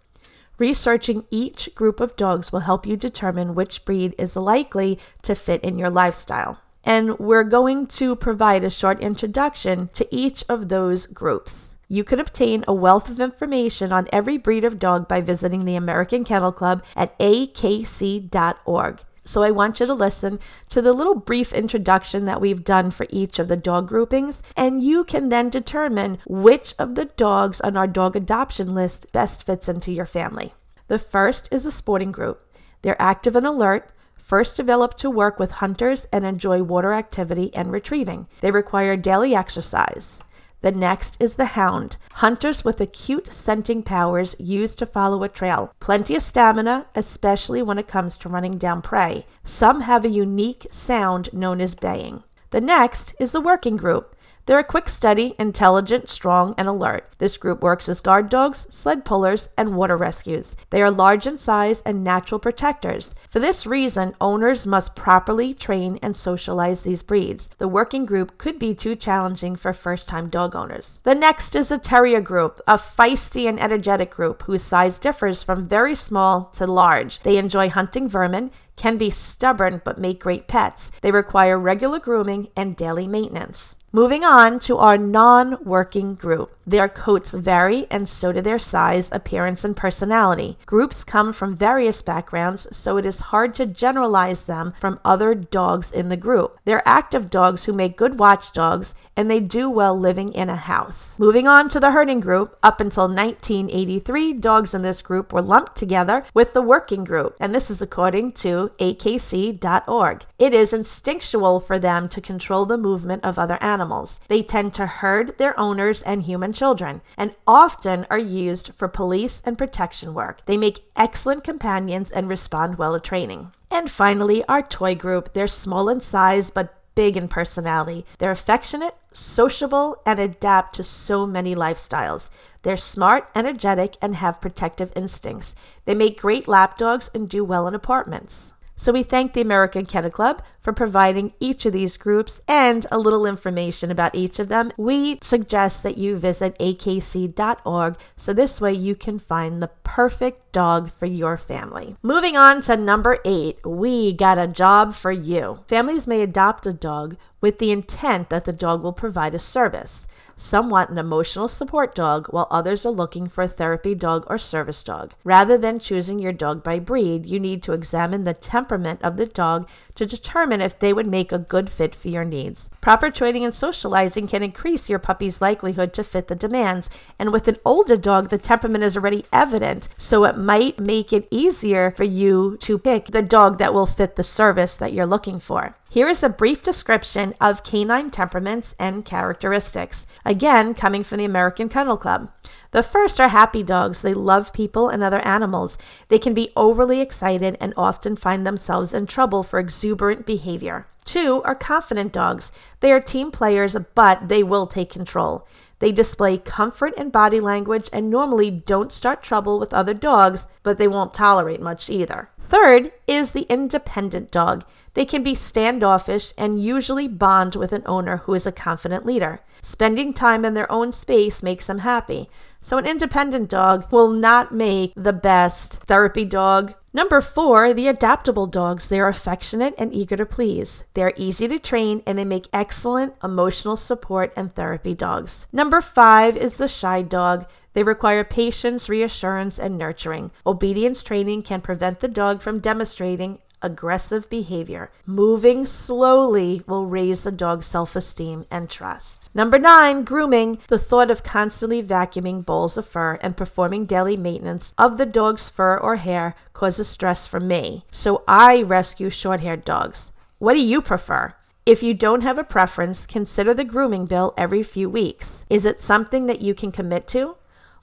Researching 0.59 1.25
each 1.31 1.75
group 1.75 2.01
of 2.01 2.17
dogs 2.17 2.53
will 2.53 2.61
help 2.61 2.87
you 2.87 2.97
determine 2.97 3.55
which 3.55 3.85
breed 3.85 4.15
is 4.19 4.37
likely 4.37 4.99
to 5.23 5.35
fit 5.35 5.63
in 5.63 5.79
your 5.79 5.91
lifestyle. 5.91 6.61
And 6.85 7.19
we're 7.19 7.45
going 7.45 7.87
to 7.89 8.17
provide 8.17 8.65
a 8.65 8.71
short 8.71 9.01
introduction 9.01 9.91
to 9.95 10.09
each 10.15 10.45
of 10.49 10.69
those 10.69 11.07
groups. 11.07 11.71
You 11.89 12.05
can 12.05 12.21
obtain 12.21 12.65
a 12.69 12.73
wealth 12.73 13.11
of 13.11 13.19
information 13.19 13.93
on 13.93 14.09
every 14.13 14.39
breed 14.39 14.65
of 14.65 14.79
dog 14.79 15.09
by 15.09 15.21
visiting 15.21 15.65
the 15.65 15.75
American 15.75 16.25
Kennel 16.25 16.53
Club 16.53 16.85
at 16.95 17.19
akc.org. 17.19 19.01
So 19.25 19.43
I 19.43 19.51
want 19.51 19.81
you 19.81 19.87
to 19.87 19.95
listen 19.95 20.39
to 20.71 20.81
the 20.81 20.93
little 20.93 21.15
brief 21.15 21.53
introduction 21.53 22.25
that 22.25 22.41
we've 22.41 22.65
done 22.65 22.91
for 22.91 23.07
each 23.11 23.39
of 23.39 23.49
the 23.49 23.57
dog 23.57 23.89
groupings, 23.89 24.43
and 24.57 24.83
you 24.83 25.05
can 25.05 25.29
then 25.29 25.51
determine 25.51 26.19
which 26.27 26.75
of 26.79 26.95
the 26.95 27.05
dogs 27.05 27.61
on 27.61 27.77
our 27.77 27.87
dog 27.87 28.17
adoption 28.17 28.75
list 28.75 29.13
best 29.13 29.45
fits 29.45 29.69
into 29.69 29.93
your 29.93 30.07
family. 30.07 30.55
The 30.89 30.99
first 30.99 31.49
is 31.53 31.65
the 31.65 31.73
sporting 31.73 32.13
group. 32.13 32.45
They're 32.83 33.01
active 33.01 33.37
and 33.37 33.47
alert, 33.47 33.91
first 34.31 34.57
developed 34.57 34.97
to 34.97 35.11
work 35.11 35.41
with 35.41 35.59
hunters 35.59 36.07
and 36.13 36.25
enjoy 36.25 36.63
water 36.63 36.93
activity 36.93 37.53
and 37.53 37.73
retrieving. 37.73 38.29
They 38.43 38.53
require 38.53 38.97
daily 38.97 39.35
exercise. 39.35 40.21
The 40.61 40.71
next 40.71 41.17
is 41.19 41.35
the 41.35 41.57
hound, 41.57 41.97
hunters 42.13 42.65
with 42.65 42.81
acute 42.81 43.33
scenting 43.33 43.83
powers 43.83 44.37
used 44.39 44.79
to 44.79 44.87
follow 44.87 45.25
a 45.25 45.29
trail. 45.29 45.75
Plenty 45.81 46.15
of 46.15 46.23
stamina, 46.23 46.87
especially 46.95 47.61
when 47.61 47.77
it 47.77 47.89
comes 47.89 48.17
to 48.19 48.29
running 48.29 48.57
down 48.57 48.83
prey. 48.83 49.27
Some 49.43 49.81
have 49.81 50.05
a 50.05 50.09
unique 50.09 50.69
sound 50.71 51.33
known 51.33 51.61
as 51.61 51.75
baying. 51.75 52.23
The 52.51 52.61
next 52.61 53.15
is 53.19 53.33
the 53.33 53.41
working 53.41 53.77
group. 53.77 54.15
They're 54.47 54.59
a 54.59 54.65
quick 54.65 54.89
steady, 54.89 55.35
intelligent, 55.39 56.11
strong, 56.11 56.55
and 56.59 56.67
alert. 56.67 57.13
This 57.19 57.37
group 57.37 57.63
works 57.63 57.89
as 57.89 58.01
guard 58.01 58.29
dogs, 58.29 58.67
sled 58.69 59.05
pullers, 59.05 59.49
and 59.57 59.77
water 59.77 59.97
rescues. 59.97 60.57
They 60.71 60.83
are 60.83 60.91
large 60.91 61.27
in 61.27 61.39
size 61.39 61.83
and 61.85 62.03
natural 62.03 62.39
protectors. 62.39 63.15
For 63.29 63.39
this 63.39 63.67
reason, 63.67 64.15
owners 64.21 64.67
must 64.67 64.97
properly 64.97 65.55
train 65.55 65.99
and 66.03 66.17
socialize 66.17 66.83
these 66.83 67.03
breeds. 67.03 67.51
The 67.59 67.69
working 67.69 68.07
group 68.07 68.39
could 68.39 68.59
be 68.59 68.75
too 68.75 68.97
challenging 68.97 69.57
for 69.57 69.73
first 69.73 70.09
time 70.09 70.29
dog 70.29 70.57
owners. 70.57 71.01
The 71.05 71.15
next 71.15 71.55
is 71.55 71.71
a 71.71 71.79
terrier 71.79 72.21
group, 72.21 72.61
a 72.67 72.77
feisty 72.77 73.49
and 73.49 73.61
energetic 73.61 74.11
group 74.11 74.43
whose 74.43 74.63
size 74.63 74.99
differs 74.99 75.43
from 75.43 75.69
very 75.69 75.95
small 75.95 76.47
to 76.55 76.67
large. 76.67 77.21
They 77.21 77.37
enjoy 77.37 77.69
hunting 77.69 78.09
vermin, 78.09 78.51
can 78.77 78.97
be 78.97 79.11
stubborn 79.11 79.83
but 79.85 79.99
make 79.99 80.21
great 80.21 80.49
pets. 80.49 80.91
They 81.03 81.11
require 81.11 81.59
regular 81.59 81.99
grooming 81.99 82.49
and 82.57 82.75
daily 82.75 83.07
maintenance. 83.07 83.77
Moving 83.93 84.23
on 84.23 84.61
to 84.61 84.77
our 84.77 84.97
non 84.97 85.65
working 85.65 86.15
group. 86.15 86.57
Their 86.65 86.89
coats 86.89 87.33
vary, 87.33 87.89
and 87.91 88.09
so 88.09 88.31
do 88.31 88.41
their 88.41 88.61
size, 88.61 89.09
appearance, 89.11 89.65
and 89.65 89.77
personality. 89.77 90.57
Groups 90.65 91.03
come 91.03 91.33
from 91.33 91.57
various 91.57 92.01
backgrounds, 92.01 92.69
so 92.71 92.99
it 92.99 93.05
is 93.05 93.19
hard 93.19 93.53
to 93.57 93.67
generalize 93.67 94.45
them 94.45 94.75
from 94.79 95.01
other 95.05 95.35
dogs 95.35 95.91
in 95.91 96.09
the 96.09 96.17
group. 96.17 96.61
They're 96.65 96.87
active 96.87 97.31
dogs 97.31 97.65
who 97.65 97.73
make 97.73 97.97
good 97.97 98.21
watchdogs, 98.21 98.95
and 99.17 99.31
they 99.31 99.41
do 99.41 99.69
well 99.69 99.99
living 99.99 100.33
in 100.33 100.49
a 100.49 100.57
house. 100.57 101.19
Moving 101.19 101.47
on 101.47 101.69
to 101.71 101.81
the 101.81 101.91
herding 101.91 102.21
group, 102.21 102.59
up 102.63 102.81
until 102.81 103.05
1983, 103.05 104.35
dogs 104.35 104.75
in 104.75 104.83
this 104.83 105.03
group 105.03 105.33
were 105.33 105.43
lumped 105.43 105.77
together 105.77 106.25
with 106.33 106.53
the 106.53 106.63
working 106.63 107.05
group, 107.05 107.37
and 107.41 107.55
this 107.55 107.71
is 107.71 107.83
according 107.83 108.33
to 108.33 108.71
akc.org. 108.79 110.25
It 110.39 110.55
is 110.55 110.73
instinctual 110.73 111.61
for 111.61 111.79
them 111.79 112.09
to 112.09 112.21
control 112.21 112.67
the 112.67 112.79
movement 112.79 113.25
of 113.25 113.39
other 113.39 113.59
animals. 113.63 114.21
They 114.29 114.43
tend 114.43 114.75
to 114.75 114.87
herd 114.87 115.37
their 115.39 115.59
owners 115.59 116.03
and 116.03 116.23
human 116.23 116.53
children 116.53 117.03
and 117.17 117.35
often 117.47 118.07
are 118.11 118.19
used 118.19 118.73
for 118.75 118.89
police 118.89 119.43
and 119.45 119.59
protection 119.59 120.15
work. 120.15 120.45
They 120.47 120.57
make 120.57 120.85
excellent 120.97 121.45
companions 121.45 122.11
and 122.11 122.29
respond 122.29 122.79
well 122.79 122.95
to 122.95 123.01
training. 123.01 123.53
And 123.71 123.91
finally, 123.91 124.45
our 124.47 124.63
toy 124.63 124.95
group. 124.95 125.33
They're 125.33 125.49
small 125.49 125.89
in 125.89 126.01
size 126.01 126.51
but 126.51 126.75
big 126.95 127.17
in 127.17 127.29
personality. 127.29 128.05
They're 128.19 128.31
affectionate, 128.31 128.95
sociable, 129.13 130.01
and 130.07 130.19
adapt 130.19 130.75
to 130.77 130.85
so 130.85 131.27
many 131.27 131.55
lifestyles. 131.55 132.31
They're 132.63 132.77
smart, 132.77 133.29
energetic, 133.35 133.97
and 134.03 134.17
have 134.17 134.41
protective 134.41 134.93
instincts. 134.95 135.55
They 135.85 135.95
make 135.95 136.21
great 136.21 136.47
lapdogs 136.47 137.11
and 137.15 137.29
do 137.29 137.45
well 137.45 137.67
in 137.67 137.75
apartments. 137.75 138.53
So 138.81 138.93
we 138.93 139.03
thank 139.03 139.35
the 139.35 139.43
American 139.43 139.85
Kennel 139.85 140.11
Club 140.11 140.43
for 140.59 140.73
providing 140.73 141.35
each 141.39 141.67
of 141.67 141.75
these 141.75 141.99
groups 141.99 142.41
and 142.49 142.87
a 142.91 142.97
little 142.97 143.27
information 143.27 143.91
about 143.91 144.15
each 144.15 144.39
of 144.39 144.49
them. 144.49 144.73
We 144.79 145.19
suggest 145.21 145.83
that 145.83 145.99
you 145.99 146.17
visit 146.17 146.59
akc.org 146.59 147.99
so 148.17 148.33
this 148.33 148.59
way 148.59 148.73
you 148.73 148.95
can 148.95 149.19
find 149.19 149.63
the 149.63 149.71
perfect 149.85 150.53
dog 150.53 150.91
for 150.91 151.05
your 151.05 151.37
family. 151.37 151.97
Moving 152.03 152.39
on 152.39 152.63
to 152.63 152.77
number 152.79 153.19
eight, 153.27 153.59
we 153.67 154.15
got 154.15 154.39
a 154.39 154.47
job 154.47 154.95
for 154.95 155.13
you. 155.13 155.61
Families 155.69 156.07
may 156.07 156.23
adopt 156.23 156.67
a 156.67 156.73
dog 156.73 157.19
with 157.43 157.59
the 157.59 157.73
intent 157.73 158.31
that 158.31 158.47
the 158.47 158.53
dog 158.53 158.83
will 158.83 158.95
provide 158.95 159.35
a 159.35 159.39
service. 159.39 160.07
Some 160.43 160.71
want 160.71 160.89
an 160.89 160.97
emotional 160.97 161.49
support 161.49 161.95
dog, 161.95 162.29
while 162.29 162.49
others 162.51 162.87
are 162.87 162.91
looking 162.91 163.29
for 163.29 163.43
a 163.43 163.49
therapy 163.49 163.95
dog 163.95 164.25
or 164.27 164.39
service 164.39 164.83
dog. 164.83 165.13
Rather 165.23 165.59
than 165.59 165.79
choosing 165.79 166.19
your 166.19 166.33
dog 166.33 166.65
by 166.65 166.79
breed, 166.79 167.27
you 167.27 167.39
need 167.39 167.63
to 167.65 167.75
examine 167.75 168.25
the 168.25 168.33
temperament 168.33 169.01
of 169.03 169.19
the 169.19 169.27
dog 169.27 169.69
to 169.97 170.07
determine 170.07 170.63
if 170.63 170.79
they 170.79 170.95
would 170.95 171.07
make 171.07 171.31
a 171.31 171.39
good 171.39 171.69
fit 171.69 171.95
for 171.95 172.09
your 172.09 172.25
needs. 172.25 172.71
Proper 172.81 173.11
training 173.11 173.45
and 173.45 173.55
socializing 173.55 174.27
can 174.27 174.43
increase 174.43 174.89
your 174.89 174.99
puppy's 174.99 175.43
likelihood 175.43 175.93
to 175.93 176.03
fit 176.03 176.29
the 176.29 176.35
demands, 176.35 176.89
and 177.19 177.35
with 177.35 177.47
an 177.47 177.59
older 177.63 177.97
dog, 177.97 178.31
the 178.31 178.39
temperament 178.39 178.83
is 178.83 178.97
already 178.97 179.27
evident, 179.31 179.89
so 179.99 180.25
it 180.25 180.39
might 180.39 180.81
make 180.81 181.13
it 181.13 181.29
easier 181.31 181.91
for 181.91 182.05
you 182.05 182.57
to 182.61 182.79
pick 182.79 183.09
the 183.09 183.21
dog 183.21 183.59
that 183.59 183.75
will 183.75 183.87
fit 183.87 184.17
the 184.17 184.25
service 184.25 184.75
that 184.75 184.95
you're 184.95 185.05
looking 185.05 185.39
for. 185.39 185.77
Here 185.93 186.07
is 186.07 186.23
a 186.23 186.29
brief 186.29 186.63
description 186.63 187.35
of 187.41 187.65
canine 187.65 188.13
temperaments 188.13 188.77
and 188.79 189.05
characteristics, 189.05 190.07
again 190.25 190.73
coming 190.73 191.03
from 191.03 191.19
the 191.19 191.25
American 191.25 191.69
Kennel 191.69 191.97
Club. 191.97 192.31
The 192.71 192.85
first 192.85 193.19
are 193.19 193.27
happy 193.27 193.65
dogs. 193.65 194.01
They 194.01 194.15
love 194.15 194.53
people 194.53 194.89
and 194.89 195.03
other 195.03 195.19
animals. 195.27 195.77
They 196.07 196.21
can 196.21 196.33
be 196.33 196.53
overly 196.55 197.01
excited 197.01 197.57
and 197.61 197.75
often 197.77 198.15
find 198.15 198.47
themselves 198.47 198.95
in 198.95 199.09
trouble 199.09 199.43
for 199.43 199.59
exuberant 199.59 200.27
behavior. 200.27 200.87
Two 201.05 201.43
are 201.43 201.57
confident 201.57 202.13
dogs. 202.13 202.53
They 202.79 202.93
are 202.93 203.01
team 203.01 203.33
players, 203.33 203.75
but 203.97 204.29
they 204.29 204.45
will 204.45 204.69
take 204.69 204.91
control. 204.91 205.45
They 205.81 205.93
display 205.93 206.39
comfort 206.39 206.95
in 206.97 207.11
body 207.11 207.41
language 207.41 207.91
and 207.93 208.09
normally 208.11 208.51
don't 208.51 208.93
start 208.93 209.23
trouble 209.23 209.59
with 209.59 209.75
other 209.75 209.95
dogs, 209.95 210.47
but 210.63 210.79
they 210.79 210.87
won't 210.87 211.13
tolerate 211.13 211.61
much 211.61 211.91
either. 211.91 212.31
Third 212.39 212.93
is 213.07 213.33
the 213.33 213.47
independent 213.49 214.31
dog. 214.31 214.65
They 214.95 215.05
can 215.05 215.23
be 215.23 215.35
standoffish 215.35 216.35
and 216.37 216.63
usually 216.63 217.09
bond 217.09 217.55
with 217.55 217.73
an 217.73 217.83
owner 217.87 218.19
who 218.19 218.35
is 218.35 218.47
a 218.47 218.53
confident 218.53 219.07
leader. 219.07 219.41
Spending 219.63 220.13
time 220.13 220.45
in 220.45 220.55
their 220.55 220.71
own 220.71 220.93
space 220.93 221.43
makes 221.43 221.67
them 221.67 221.79
happy. 221.79 222.29
So, 222.61 222.77
an 222.77 222.87
independent 222.87 223.49
dog 223.49 223.91
will 223.91 224.11
not 224.11 224.53
make 224.53 224.93
the 224.97 225.13
best 225.13 225.75
therapy 225.85 226.25
dog. 226.25 226.75
Number 226.93 227.21
four, 227.21 227.73
the 227.73 227.87
adaptable 227.87 228.47
dogs. 228.47 228.89
They 228.89 228.99
are 228.99 229.09
affectionate 229.09 229.75
and 229.79 229.95
eager 229.95 230.17
to 230.17 230.27
please. 230.27 230.83
They 230.95 231.03
are 231.03 231.13
easy 231.17 231.47
to 231.47 231.59
train 231.59 232.03
and 232.05 232.19
they 232.19 232.25
make 232.25 232.49
excellent 232.53 233.15
emotional 233.23 233.77
support 233.77 234.33
and 234.35 234.53
therapy 234.53 234.95
dogs. 234.95 235.47
Number 235.53 235.81
five 235.81 236.37
is 236.37 236.57
the 236.57 236.67
shy 236.67 237.03
dog. 237.03 237.47
They 237.75 237.85
require 237.85 238.25
patience, 238.25 238.89
reassurance, 238.89 239.57
and 239.57 239.79
nurturing. 239.79 240.33
Obedience 240.45 241.05
training 241.05 241.45
can 241.45 241.61
prevent 241.61 242.01
the 242.01 242.09
dog 242.09 242.43
from 242.43 242.59
demonstrating 242.59 243.39
aggressive 243.63 244.29
behavior. 244.31 244.91
Moving 245.07 245.67
slowly 245.67 246.63
will 246.67 246.87
raise 246.87 247.23
the 247.23 247.33
dog's 247.33 247.67
self 247.67 247.97
esteem 247.97 248.47
and 248.51 248.69
trust. 248.69 249.31
Number 249.35 249.59
nine, 249.59 250.05
grooming. 250.05 250.59
The 250.69 250.79
thought 250.79 251.11
of 251.11 251.23
constantly 251.23 251.83
vacuuming 251.83 252.45
bowls 252.45 252.77
of 252.77 252.87
fur 252.87 253.15
and 253.23 253.37
performing 253.37 253.87
daily 253.87 254.17
maintenance 254.17 254.75
of 254.79 254.99
the 254.99 255.07
dog's 255.07 255.49
fur 255.49 255.77
or 255.77 255.97
hair 255.97 256.35
causes 256.53 256.89
stress 256.89 257.27
for 257.27 257.41
me. 257.41 257.85
So 257.91 258.23
I 258.27 258.63
rescue 258.63 259.11
short 259.11 259.41
haired 259.41 259.65
dogs. 259.65 260.13
What 260.39 260.55
do 260.55 260.61
you 260.61 260.81
prefer? 260.81 261.35
If 261.67 261.83
you 261.83 261.95
don't 261.95 262.23
have 262.23 262.39
a 262.39 262.45
preference, 262.45 263.07
consider 263.07 263.53
the 263.53 263.65
grooming 263.65 264.07
bill 264.07 264.33
every 264.37 264.63
few 264.63 264.89
weeks. 264.89 265.45
Is 265.51 265.67
it 265.67 265.83
something 265.83 266.27
that 266.27 266.41
you 266.41 266.55
can 266.55 266.73
commit 266.73 267.07
to? 267.09 267.37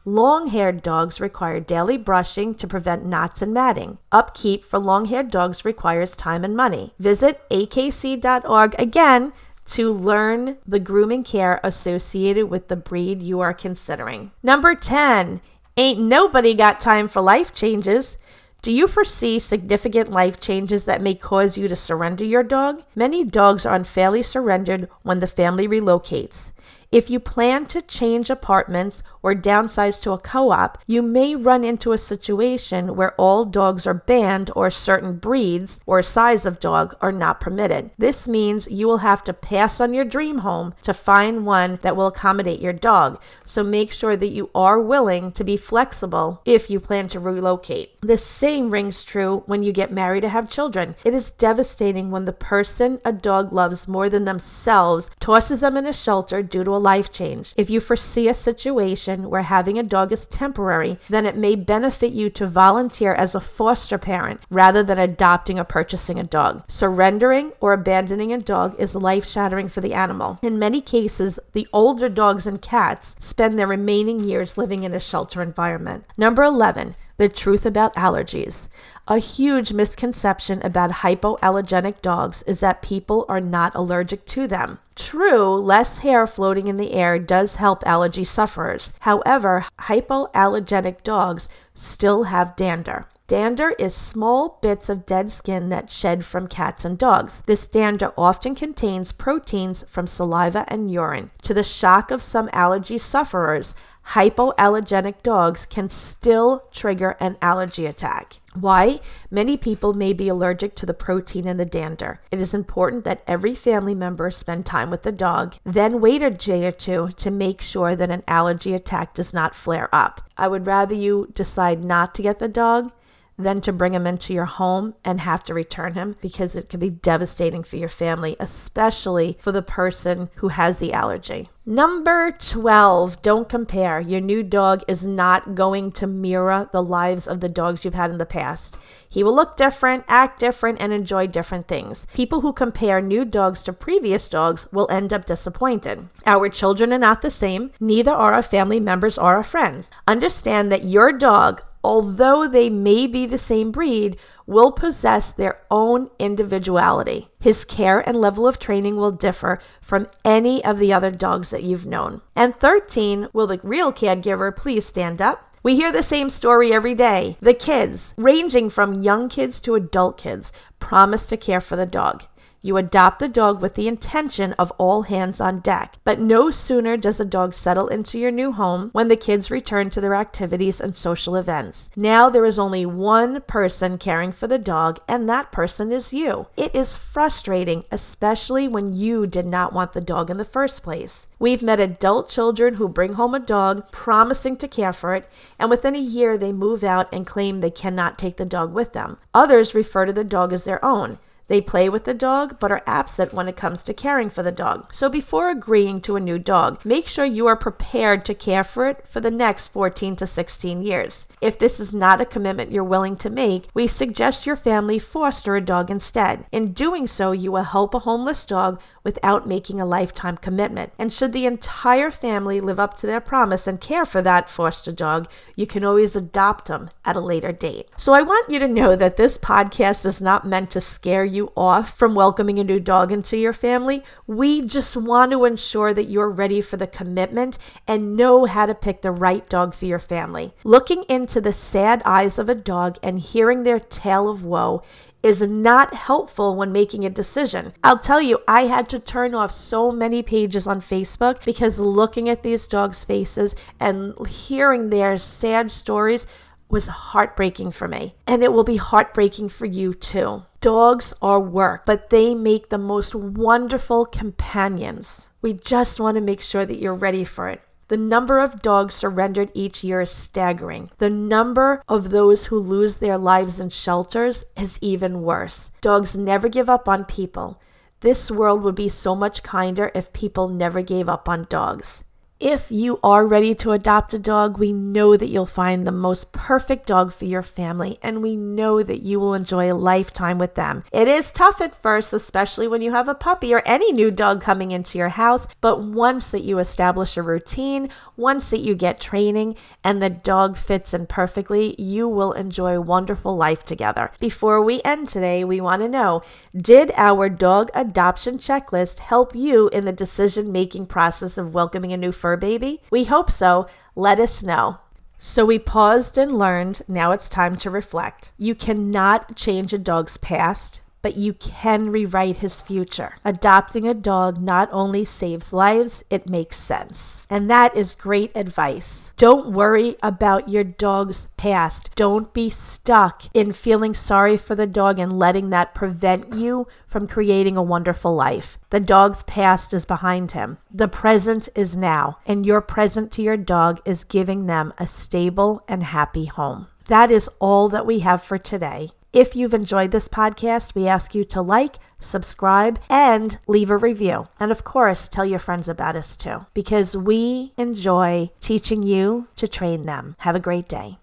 Long 0.08 0.48
haired 0.48 0.84
dogs 0.84 1.20
require 1.20 1.60
daily 1.60 1.98
brushing 1.98 2.56
to 2.56 2.66
prevent 2.66 3.06
knots 3.06 3.42
and 3.42 3.54
matting. 3.54 3.98
Upkeep 4.10 4.64
for 4.64 4.80
long 4.80 5.08
haired 5.08 5.30
dogs 5.30 5.66
requires 5.66 6.16
time 6.16 6.46
and 6.46 6.56
money. 6.56 6.94
Visit 6.98 7.42
akc.org 7.50 8.74
again 8.80 9.34
to 9.66 9.92
learn 9.92 10.60
the 10.66 10.80
grooming 10.80 11.26
care 11.26 11.60
associated 11.62 12.46
with 12.46 12.70
the 12.70 12.78
breed 12.78 13.22
you 13.22 13.42
are 13.42 13.54
considering. 13.54 14.32
Number 14.42 14.76
10, 14.76 15.42
ain't 15.76 16.00
nobody 16.00 16.54
got 16.54 16.80
time 16.80 17.10
for 17.10 17.22
life 17.22 17.54
changes. 17.54 18.18
Do 18.62 18.72
you 18.72 18.88
foresee 18.88 19.40
significant 19.40 20.10
life 20.10 20.40
changes 20.40 20.86
that 20.86 21.02
may 21.02 21.16
cause 21.16 21.58
you 21.58 21.68
to 21.68 21.76
surrender 21.76 22.24
your 22.24 22.44
dog? 22.44 22.82
Many 22.96 23.26
dogs 23.26 23.66
are 23.66 23.76
unfairly 23.76 24.24
surrendered 24.24 24.88
when 25.04 25.20
the 25.20 25.28
family 25.28 25.68
relocates. 25.68 26.54
If 26.90 27.10
you 27.10 27.20
plan 27.20 27.66
to 27.68 27.82
change 27.82 28.30
apartments 28.30 29.04
or 29.22 29.36
downsize 29.36 30.02
to 30.04 30.14
a 30.14 30.18
co 30.18 30.52
op, 30.52 30.78
you 30.88 31.02
may 31.02 31.36
run 31.36 31.66
into 31.66 31.92
a 31.92 31.98
situation 31.98 32.96
where 32.96 33.14
all 33.16 33.44
dogs 33.44 33.86
are 33.86 33.94
banned 33.94 34.50
or 34.56 34.72
certain 34.72 35.18
breeds 35.18 35.82
or 35.86 36.02
size 36.02 36.46
of 36.46 36.62
dog 36.62 36.96
are 37.02 37.12
not 37.12 37.42
permitted. 37.42 37.92
This 37.98 38.26
means 38.26 38.70
you 38.72 38.88
will 38.88 39.00
have 39.00 39.22
to 39.26 39.34
pass 39.34 39.82
on 39.82 39.94
your 39.94 40.06
dream 40.06 40.40
home 40.40 40.74
to 40.84 40.94
find 40.94 41.46
one 41.46 41.80
that 41.82 41.98
will 41.98 42.08
accommodate 42.08 42.62
your 42.62 42.72
dog. 42.72 43.20
So 43.44 43.64
make 43.64 43.92
sure 43.92 44.16
that 44.16 44.28
you 44.28 44.50
are 44.56 44.80
willing 44.80 45.34
to 45.34 45.44
be 45.44 45.58
flexible 45.58 46.42
if 46.46 46.70
you 46.70 46.80
plan 46.80 47.10
to 47.10 47.20
relocate. 47.20 48.00
The 48.00 48.16
same 48.16 48.70
rings 48.70 49.04
true 49.04 49.44
when 49.46 49.62
you 49.62 49.74
get 49.74 49.92
married 49.92 50.22
to 50.22 50.30
have 50.30 50.50
children. 50.50 50.96
It 51.04 51.14
is 51.14 51.32
devastating 51.32 52.12
when 52.12 52.24
the 52.24 52.32
person 52.32 53.02
a 53.04 53.12
dog 53.12 53.52
loves 53.52 53.90
more 53.90 54.08
than 54.08 54.24
themselves 54.24 55.10
tosses 55.20 55.60
them 55.60 55.76
in 55.76 55.86
a 55.86 55.92
shelter 55.92 56.42
due 56.42 56.64
to 56.64 56.77
life 56.80 57.12
change. 57.12 57.54
If 57.56 57.70
you 57.70 57.80
foresee 57.80 58.28
a 58.28 58.34
situation 58.34 59.30
where 59.30 59.44
having 59.44 59.78
a 59.78 59.84
dog 59.84 60.12
is 60.12 60.28
temporary, 60.28 60.98
then 61.10 61.26
it 61.26 61.38
may 61.38 61.56
benefit 61.56 62.12
you 62.12 62.30
to 62.32 62.48
volunteer 62.48 63.14
as 63.14 63.36
a 63.36 63.42
foster 63.42 63.98
parent 63.98 64.42
rather 64.50 64.84
than 64.84 65.00
adopting 65.00 65.60
or 65.60 65.64
purchasing 65.64 66.20
a 66.20 66.24
dog. 66.24 66.64
Surrendering 66.68 67.52
or 67.60 67.74
abandoning 67.74 68.34
a 68.34 68.38
dog 68.38 68.76
is 68.80 68.96
life 68.96 69.26
shattering 69.26 69.70
for 69.70 69.82
the 69.82 69.94
animal. 69.94 70.40
In 70.42 70.60
many 70.60 70.82
cases, 70.82 71.40
the 71.54 71.68
older 71.74 72.10
dogs 72.10 72.48
and 72.48 72.62
cats 72.62 73.16
spend 73.20 73.58
their 73.58 73.68
remaining 73.68 74.20
years 74.20 74.58
living 74.58 74.84
in 74.84 74.94
a 74.94 75.00
shelter 75.00 75.42
environment. 75.42 76.06
Number 76.18 76.44
11 76.44 76.96
the 77.18 77.30
truth 77.30 77.66
about 77.66 77.96
allergies. 77.96 78.68
A 79.08 79.18
huge 79.18 79.74
misconception 79.74 80.62
about 80.64 80.92
hypoallergenic 81.04 82.02
dogs 82.02 82.44
is 82.44 82.60
that 82.60 82.82
people 82.82 83.26
are 83.28 83.42
not 83.42 83.76
allergic 83.76 84.26
to 84.28 84.48
them. 84.48 84.80
True, 84.96 85.56
less 85.56 86.00
hair 86.00 86.26
floating 86.26 86.68
in 86.68 86.78
the 86.78 86.94
air 86.94 87.20
does 87.20 87.56
help 87.56 87.86
allergy 87.86 88.24
sufferers. 88.24 88.94
However, 89.02 89.66
hypoallergenic 89.82 91.04
dogs 91.04 91.48
still 91.76 92.24
have 92.24 92.56
dander. 92.56 93.08
Dander 93.28 93.72
is 93.72 93.94
small 93.94 94.58
bits 94.62 94.88
of 94.88 95.06
dead 95.06 95.32
skin 95.32 95.68
that 95.68 95.92
shed 95.92 96.24
from 96.24 96.48
cats 96.48 96.86
and 96.86 96.98
dogs. 96.98 97.44
This 97.46 97.68
dander 97.68 98.14
often 98.18 98.56
contains 98.56 99.12
proteins 99.12 99.84
from 99.90 100.08
saliva 100.08 100.64
and 100.70 100.90
urine. 100.90 101.32
To 101.42 101.54
the 101.54 101.64
shock 101.64 102.10
of 102.10 102.24
some 102.24 102.50
allergy 102.54 102.98
sufferers, 102.98 103.76
hypoallergenic 104.12 105.22
dogs 105.22 105.66
can 105.66 105.90
still 105.90 106.64
trigger 106.72 107.18
an 107.20 107.38
allergy 107.42 107.86
attack. 107.86 108.40
Why? 108.54 109.00
Many 109.30 109.58
people 109.58 109.94
may 109.94 110.14
be 110.14 110.30
allergic 110.30 110.76
to 110.76 110.86
the 110.86 110.94
protein 110.94 111.48
in 111.48 111.58
the 111.58 111.66
dander. 111.66 112.22
It 112.32 112.40
is 112.40 112.54
important 112.54 113.04
that 113.04 113.22
every 113.28 113.54
family 113.54 113.94
member 113.94 114.32
spend 114.32 114.66
time 114.66 114.90
with 114.90 115.04
the 115.04 115.12
dog, 115.12 115.56
then 115.64 116.02
wait 116.02 116.24
a 116.24 116.32
day 116.32 116.66
or 116.66 116.72
two 116.72 117.10
to 117.18 117.30
make 117.30 117.62
sure 117.62 117.96
that 117.96 118.10
an 118.10 118.24
allergy 118.28 118.74
attack 118.74 119.14
does 119.14 119.34
not 119.34 119.54
flare 119.54 119.94
up. 119.94 120.22
I 120.38 120.48
would 120.48 120.66
rather 120.66 120.96
you 120.96 121.30
decide 121.34 121.84
not 121.84 122.16
to 122.16 122.22
get 122.22 122.40
the 122.40 122.48
dog 122.48 122.92
than 123.38 123.62
to 123.62 123.72
bring 123.72 123.94
him 123.94 124.08
into 124.08 124.34
your 124.34 124.46
home 124.46 124.96
and 125.06 125.22
have 125.22 125.44
to 125.46 125.54
return 125.54 125.94
him 125.94 126.16
because 126.22 126.56
it 126.56 126.70
can 126.70 126.80
be 126.80 126.90
devastating 126.90 127.64
for 127.64 127.78
your 127.78 127.90
family, 127.90 128.36
especially 128.40 129.38
for 129.40 129.52
the 129.52 129.62
person 129.62 130.30
who 130.36 130.50
has 130.50 130.78
the 130.78 130.94
allergy. 130.94 131.50
Number 131.66 132.32
12, 132.32 133.22
don't 133.22 133.50
compare. 133.50 134.00
Your 134.00 134.22
new 134.22 134.42
dog 134.42 134.84
is 134.88 135.06
not 135.06 135.54
going 135.54 135.92
to 135.94 136.08
mirror 136.08 136.70
the 136.72 136.82
lives 136.82 137.28
of 137.28 137.42
the 137.42 137.50
dogs 137.50 137.84
you've 137.84 137.94
had 137.94 138.10
in 138.10 138.18
the 138.18 138.26
past. 138.26 138.78
He 139.10 139.22
will 139.24 139.36
look 139.36 139.58
different, 139.58 140.06
act 140.08 140.40
different, 140.40 140.80
and 140.80 140.94
enjoy 140.94 141.28
different 141.28 141.68
things. 141.68 142.08
People 142.14 142.42
who 142.42 142.54
compare 142.54 143.02
new 143.02 143.26
dogs 143.26 143.62
to 143.64 143.74
previous 143.74 144.28
dogs 144.28 144.68
will 144.72 144.90
end 144.90 145.12
up 145.12 145.26
disappointed. 145.26 146.08
Our 146.26 146.50
children 146.50 146.94
are 146.94 146.98
not 146.98 147.22
the 147.22 147.32
same, 147.32 147.72
neither 147.80 148.12
are 148.12 148.34
our 148.34 148.44
family 148.44 148.80
members 148.80 149.18
or 149.18 149.36
our 149.36 149.44
friends. 149.44 149.90
Understand 150.08 150.72
that 150.72 150.86
your 150.86 151.12
dog 151.12 151.62
although 151.88 152.50
they 152.50 152.70
may 152.70 153.08
be 153.08 153.26
the 153.26 153.38
same 153.38 153.72
breed, 153.72 154.18
will 154.46 154.74
possess 154.74 155.32
their 155.32 155.62
own 155.72 156.10
individuality. 156.20 157.30
His 157.40 157.64
care 157.64 158.02
and 158.02 158.18
level 158.20 158.46
of 158.46 158.60
training 158.60 158.98
will 158.98 159.14
differ 159.14 159.60
from 159.82 160.08
any 160.26 160.62
of 160.66 160.80
the 160.80 160.92
other 160.92 161.12
dogs 161.12 161.50
that 161.50 161.64
you've 161.64 161.86
known. 161.86 162.20
And 162.36 162.54
13, 162.60 163.30
will 163.32 163.48
the 163.48 163.62
real 163.64 163.94
caregiver 163.94 164.54
please 164.54 164.86
stand 164.86 165.22
up? 165.22 165.56
We 165.64 165.76
hear 165.78 165.94
the 165.94 166.04
same 166.04 166.30
story 166.30 166.74
every 166.74 166.94
day. 166.94 167.38
The 167.40 167.54
kids, 167.54 168.14
ranging 168.18 168.70
from 168.70 169.02
young 169.02 169.30
kids 169.30 169.62
to 169.62 169.76
adult 169.76 170.18
kids, 170.18 170.52
promise 170.80 171.26
to 171.28 171.38
care 171.38 171.62
for 171.62 171.78
the 171.78 171.86
dog. 171.86 172.26
You 172.68 172.76
adopt 172.76 173.20
the 173.20 173.30
dog 173.30 173.62
with 173.62 173.76
the 173.76 173.88
intention 173.88 174.52
of 174.60 174.72
all 174.72 175.04
hands 175.04 175.40
on 175.40 175.62
deck. 175.62 175.96
But 176.04 176.20
no 176.20 176.52
sooner 176.52 176.98
does 176.98 177.16
the 177.16 177.24
dog 177.24 177.54
settle 177.54 177.88
into 177.88 178.20
your 178.20 178.30
new 178.30 178.52
home 178.52 178.90
when 178.92 179.08
the 179.08 179.16
kids 179.16 179.50
return 179.50 179.90
to 179.92 180.02
their 180.02 180.16
activities 180.16 180.82
and 180.82 180.94
social 180.94 181.38
events. 181.38 181.90
Now 181.96 182.30
there 182.30 182.44
is 182.44 182.60
only 182.60 182.86
one 182.86 183.40
person 183.44 183.98
caring 183.98 184.34
for 184.34 184.48
the 184.48 184.58
dog, 184.58 185.00
and 185.08 185.30
that 185.30 185.50
person 185.50 185.94
is 185.94 186.12
you. 186.12 186.48
It 186.58 186.76
is 186.76 186.94
frustrating, 186.94 187.86
especially 187.90 188.68
when 188.68 188.94
you 188.94 189.28
did 189.28 189.46
not 189.46 189.72
want 189.72 189.94
the 189.94 190.02
dog 190.02 190.30
in 190.30 190.36
the 190.36 190.44
first 190.44 190.84
place. 190.84 191.26
We've 191.40 191.64
met 191.64 191.80
adult 191.80 192.28
children 192.28 192.74
who 192.74 192.90
bring 192.90 193.14
home 193.14 193.34
a 193.34 193.40
dog 193.40 193.94
promising 193.94 194.58
to 194.58 194.68
care 194.68 194.92
for 194.92 195.16
it, 195.16 195.30
and 195.58 195.70
within 195.70 195.96
a 195.96 196.00
year 196.00 196.38
they 196.38 196.52
move 196.52 196.84
out 196.84 197.08
and 197.14 197.26
claim 197.26 197.62
they 197.62 197.72
cannot 197.72 198.20
take 198.20 198.36
the 198.36 198.44
dog 198.44 198.74
with 198.74 198.92
them. 198.92 199.20
Others 199.34 199.74
refer 199.74 200.06
to 200.06 200.12
the 200.12 200.26
dog 200.26 200.52
as 200.52 200.66
their 200.66 200.84
own. 200.84 201.18
They 201.48 201.62
play 201.62 201.90
with 201.90 202.04
the 202.04 202.14
dog 202.14 202.60
but 202.60 202.72
are 202.72 202.84
absent 202.86 203.34
when 203.34 203.48
it 203.48 203.56
comes 203.56 203.82
to 203.84 203.94
caring 203.94 204.30
for 204.30 204.44
the 204.44 204.52
dog. 204.52 204.94
So 204.94 205.10
before 205.10 205.50
agreeing 205.50 206.02
to 206.02 206.16
a 206.16 206.20
new 206.22 206.40
dog, 206.40 206.84
make 206.84 207.08
sure 207.08 207.26
you 207.26 207.48
are 207.48 207.56
prepared 207.56 208.26
to 208.26 208.34
care 208.34 208.64
for 208.64 208.88
it 208.88 209.06
for 209.08 209.20
the 209.20 209.32
next 209.32 209.70
14 209.70 210.16
to 210.18 210.28
16 210.28 210.82
years. 210.82 211.26
If 211.40 211.60
this 211.60 211.80
is 211.80 211.94
not 211.94 212.20
a 212.20 212.26
commitment 212.26 212.72
you're 212.72 212.84
willing 212.84 213.16
to 213.18 213.30
make, 213.30 213.70
we 213.74 213.86
suggest 213.86 214.48
your 214.48 214.56
family 214.56 214.98
foster 214.98 215.56
a 215.56 215.62
dog 215.62 215.92
instead. 215.92 216.46
In 216.52 216.74
doing 216.74 217.06
so, 217.06 217.32
you 217.32 217.52
will 217.52 217.64
help 217.64 217.94
a 217.94 218.00
homeless 218.00 218.44
dog 218.46 218.82
without 219.08 219.48
making 219.48 219.80
a 219.80 219.86
lifetime 219.86 220.36
commitment. 220.36 220.92
And 221.00 221.14
should 221.14 221.32
the 221.32 221.46
entire 221.46 222.12
family 222.12 222.60
live 222.60 222.78
up 222.78 222.98
to 222.98 223.08
their 223.08 223.22
promise 223.22 223.66
and 223.66 223.80
care 223.80 224.06
for 224.06 224.22
that 224.22 224.50
foster 224.50 224.92
dog, 224.92 225.30
you 225.56 225.66
can 225.66 225.86
always 225.86 226.14
adopt 226.14 226.68
them 226.68 226.90
at 227.06 227.16
a 227.16 227.22
later 227.22 227.54
date. 227.54 227.88
So 227.96 228.12
I 228.12 228.22
want 228.22 228.52
you 228.52 228.60
to 228.60 228.68
know 228.68 228.98
that 228.98 229.16
this 229.16 229.38
podcast 229.38 230.06
is 230.06 230.20
not 230.20 230.46
meant 230.46 230.72
to 230.72 230.82
scare 230.82 231.24
you 231.24 231.54
off 231.56 231.98
from 231.98 232.16
welcoming 232.16 232.60
a 232.60 232.66
new 232.66 232.82
dog 232.82 233.14
into 233.14 233.38
your 233.38 233.54
family. 233.54 234.04
We 234.28 234.62
just 234.62 234.98
want 234.98 235.32
to 235.32 235.46
ensure 235.46 235.94
that 235.94 236.10
you're 236.10 236.30
ready 236.30 236.60
for 236.60 236.76
the 236.76 236.86
commitment 236.86 237.58
and 237.88 238.18
know 238.18 238.44
how 238.44 238.66
to 238.66 238.76
pick 238.76 239.04
the 239.04 239.12
right 239.12 239.48
dog 239.48 239.74
for 239.74 239.86
your 239.86 240.00
family. 240.00 240.54
Looking 240.66 241.04
into 241.08 241.40
the 241.40 241.54
sad 241.54 242.02
eyes 242.04 242.38
of 242.38 242.50
a 242.50 242.56
dog 242.56 242.98
and 243.02 243.20
hearing 243.20 243.64
their 243.64 243.80
tale 243.80 244.28
of 244.28 244.44
woe 244.44 244.84
is 245.24 245.42
not 245.42 245.94
helpful 245.94 246.56
when 246.56 246.72
making 246.72 247.06
a 247.06 247.10
decision. 247.10 247.74
I'll 247.84 248.00
tell 248.00 248.22
you, 248.22 248.40
I 248.48 248.64
had 248.64 248.88
to 248.90 249.00
turn 249.00 249.34
off 249.34 249.52
so 249.52 249.92
many 249.92 250.24
pages 250.24 250.68
on 250.68 250.82
Facebook 250.82 251.44
because 251.44 251.80
looking 251.80 252.30
at 252.30 252.44
these 252.44 252.68
dogs' 252.68 253.04
faces 253.04 253.56
and 253.80 254.14
hearing 254.28 254.90
their 254.90 255.18
sad 255.18 255.72
stories 255.72 256.28
was 256.70 256.88
heartbreaking 256.88 257.72
for 257.72 257.88
me. 257.88 258.16
And 258.26 258.44
it 258.44 258.52
will 258.52 258.64
be 258.64 258.78
heartbreaking 258.78 259.50
for 259.50 259.66
you 259.66 259.94
too. 259.94 260.44
Dogs 260.60 261.14
are 261.22 261.40
work, 261.40 261.86
but 261.86 262.10
they 262.10 262.36
make 262.36 262.70
the 262.70 262.78
most 262.78 263.16
wonderful 263.16 264.06
companions. 264.06 265.30
We 265.42 265.54
just 265.54 266.00
want 266.00 266.16
to 266.16 266.22
make 266.22 266.42
sure 266.42 266.66
that 266.66 266.80
you're 266.80 266.96
ready 266.96 267.24
for 267.24 267.48
it. 267.50 267.62
The 267.90 267.98
number 267.98 268.40
of 268.40 268.62
dogs 268.62 268.96
surrendered 268.96 269.50
each 269.54 269.84
year 269.84 270.02
is 270.02 270.12
staggering. 270.12 270.92
The 270.98 271.10
number 271.10 271.82
of 271.88 272.10
those 272.10 272.46
who 272.46 272.60
lose 272.60 272.98
their 272.98 273.18
lives 273.18 273.62
in 273.62 273.70
shelters 273.70 274.44
is 274.58 274.78
even 274.82 275.22
worse. 275.22 275.72
Dogs 275.80 276.16
never 276.16 276.50
give 276.50 276.70
up 276.70 276.90
on 276.90 277.06
people. 277.06 277.62
This 278.02 278.30
world 278.30 278.62
would 278.64 278.76
be 278.76 278.90
so 278.90 279.16
much 279.16 279.42
kinder 279.42 279.90
if 279.96 280.12
people 280.12 280.50
never 280.50 280.82
gave 280.82 281.08
up 281.08 281.30
on 281.30 281.48
dogs. 281.50 282.04
If 282.40 282.72
you 282.72 283.00
are 283.02 283.26
ready 283.26 283.56
to 283.56 283.72
adopt 283.72 284.14
a 284.14 284.20
dog, 284.20 284.60
we 284.60 284.72
know 284.72 285.18
that 285.18 285.28
you'll 285.28 285.48
find 285.48 285.88
the 285.88 285.92
most 285.92 286.32
perfect 286.32 286.86
dog 286.86 287.12
for 287.12 287.26
your 287.26 287.42
family, 287.42 287.98
and 288.04 288.22
we 288.22 288.36
know 288.36 288.84
that 288.84 289.02
you 289.02 289.20
will 289.20 289.34
enjoy 289.34 289.72
a 289.72 289.74
lifetime 289.74 290.38
with 290.38 290.54
them. 290.54 290.84
It 290.92 291.08
is 291.08 291.32
tough 291.32 291.62
at 291.62 291.82
first, 291.82 292.14
especially 292.14 292.68
when 292.68 292.84
you 292.84 292.92
have 292.92 293.08
a 293.08 293.16
puppy 293.16 293.56
or 293.56 293.64
any 293.66 293.92
new 293.92 294.12
dog 294.12 294.40
coming 294.40 294.70
into 294.70 295.00
your 295.00 295.10
house, 295.10 295.48
but 295.62 295.82
once 295.82 296.30
that 296.30 296.44
you 296.44 296.60
establish 296.60 297.18
a 297.18 297.24
routine, 297.24 297.90
once 298.16 298.52
that 298.52 298.60
you 298.60 298.76
get 298.76 299.02
training, 299.02 299.56
and 299.84 300.00
the 300.00 300.10
dog 300.12 300.58
fits 300.58 300.94
in 300.94 301.08
perfectly, 301.08 301.76
you 301.82 302.08
will 302.08 302.34
enjoy 302.34 302.76
a 302.76 302.82
wonderful 302.82 303.36
life 303.36 303.66
together. 303.66 304.12
Before 304.20 304.62
we 304.62 304.80
end 304.86 305.10
today, 305.10 305.44
we 305.44 305.60
want 305.60 305.82
to 305.82 305.90
know 305.90 306.22
Did 306.56 306.92
our 306.98 307.30
dog 307.30 307.72
adoption 307.74 308.38
checklist 308.38 309.00
help 309.00 309.36
you 309.36 309.70
in 309.70 309.86
the 309.86 309.92
decision 309.92 310.52
making 310.52 310.86
process 310.86 311.40
of 311.40 311.56
welcoming 311.56 311.92
a 311.94 311.98
new 311.98 312.12
fur 312.28 312.36
baby? 312.36 312.82
We 312.92 313.06
hope 313.06 313.32
so. 313.32 313.68
Let 313.96 314.20
us 314.20 314.44
know. 314.44 314.80
So 315.18 315.46
we 315.46 315.60
paused 315.60 316.18
and 316.18 316.38
learned. 316.38 316.82
Now 316.88 317.14
it's 317.14 317.30
time 317.30 317.56
to 317.58 317.70
reflect. 317.70 318.32
You 318.38 318.54
cannot 318.54 319.38
change 319.38 319.72
a 319.72 319.78
dog's 319.78 320.18
past 320.18 320.82
but 321.02 321.16
you 321.16 321.34
can 321.34 321.90
rewrite 321.90 322.38
his 322.38 322.62
future. 322.62 323.16
Adopting 323.24 323.88
a 323.88 323.94
dog 323.94 324.42
not 324.42 324.70
only 324.72 325.06
saves 325.06 325.54
lives, 325.54 326.04
it 326.10 326.30
makes 326.30 326.58
sense. 326.58 327.26
And 327.30 327.50
that 327.50 327.76
is 327.76 327.96
great 327.96 328.32
advice. 328.36 329.12
Don't 329.18 329.52
worry 329.54 329.96
about 330.02 330.50
your 330.50 330.64
dog's 330.64 331.28
past. 331.38 331.92
Don't 331.96 332.34
be 332.34 332.50
stuck 332.50 333.24
in 333.34 333.54
feeling 333.54 333.94
sorry 333.94 334.38
for 334.38 334.56
the 334.56 334.68
dog 334.68 335.00
and 335.00 335.18
letting 335.18 335.50
that 335.50 335.74
prevent 335.74 336.34
you 336.34 336.68
from 336.86 337.08
creating 337.08 337.58
a 337.58 337.64
wonderful 337.64 338.16
life. 338.16 338.58
The 338.70 338.80
dog's 338.80 339.24
past 339.24 339.74
is 339.74 339.86
behind 339.86 340.34
him. 340.34 340.58
The 340.72 340.88
present 340.88 341.50
is 341.56 341.78
now, 341.78 342.18
and 342.26 342.46
your 342.46 342.62
present 342.62 343.12
to 343.14 343.22
your 343.22 343.38
dog 343.38 343.82
is 343.86 344.04
giving 344.04 344.46
them 344.46 344.74
a 344.78 344.88
stable 344.88 345.64
and 345.68 345.84
happy 345.84 346.26
home. 346.26 346.68
That 346.88 347.12
is 347.12 347.30
all 347.40 347.70
that 347.70 347.86
we 347.86 348.00
have 348.00 348.24
for 348.24 348.38
today. 348.38 348.92
If 349.14 349.36
you've 349.36 349.54
enjoyed 349.54 349.92
this 349.92 350.08
podcast, 350.08 350.76
we 350.76 350.88
ask 350.88 351.16
you 351.16 351.24
to 351.26 351.42
like, 351.42 351.78
subscribe, 351.98 352.80
and 352.90 353.40
leave 353.48 353.70
a 353.70 353.78
review. 353.78 354.28
And 354.40 354.52
of 354.52 354.64
course, 354.64 355.08
tell 355.08 355.26
your 355.26 355.40
friends 355.40 355.70
about 355.70 355.96
us 355.96 356.18
too, 356.18 356.46
because 356.54 356.96
we 356.96 357.54
enjoy 357.58 358.32
teaching 358.40 358.84
you 358.84 359.28
to 359.38 359.48
train 359.48 359.86
them. 359.86 360.16
Have 360.20 360.36
a 360.36 360.40
great 360.40 360.68
day. 360.68 361.00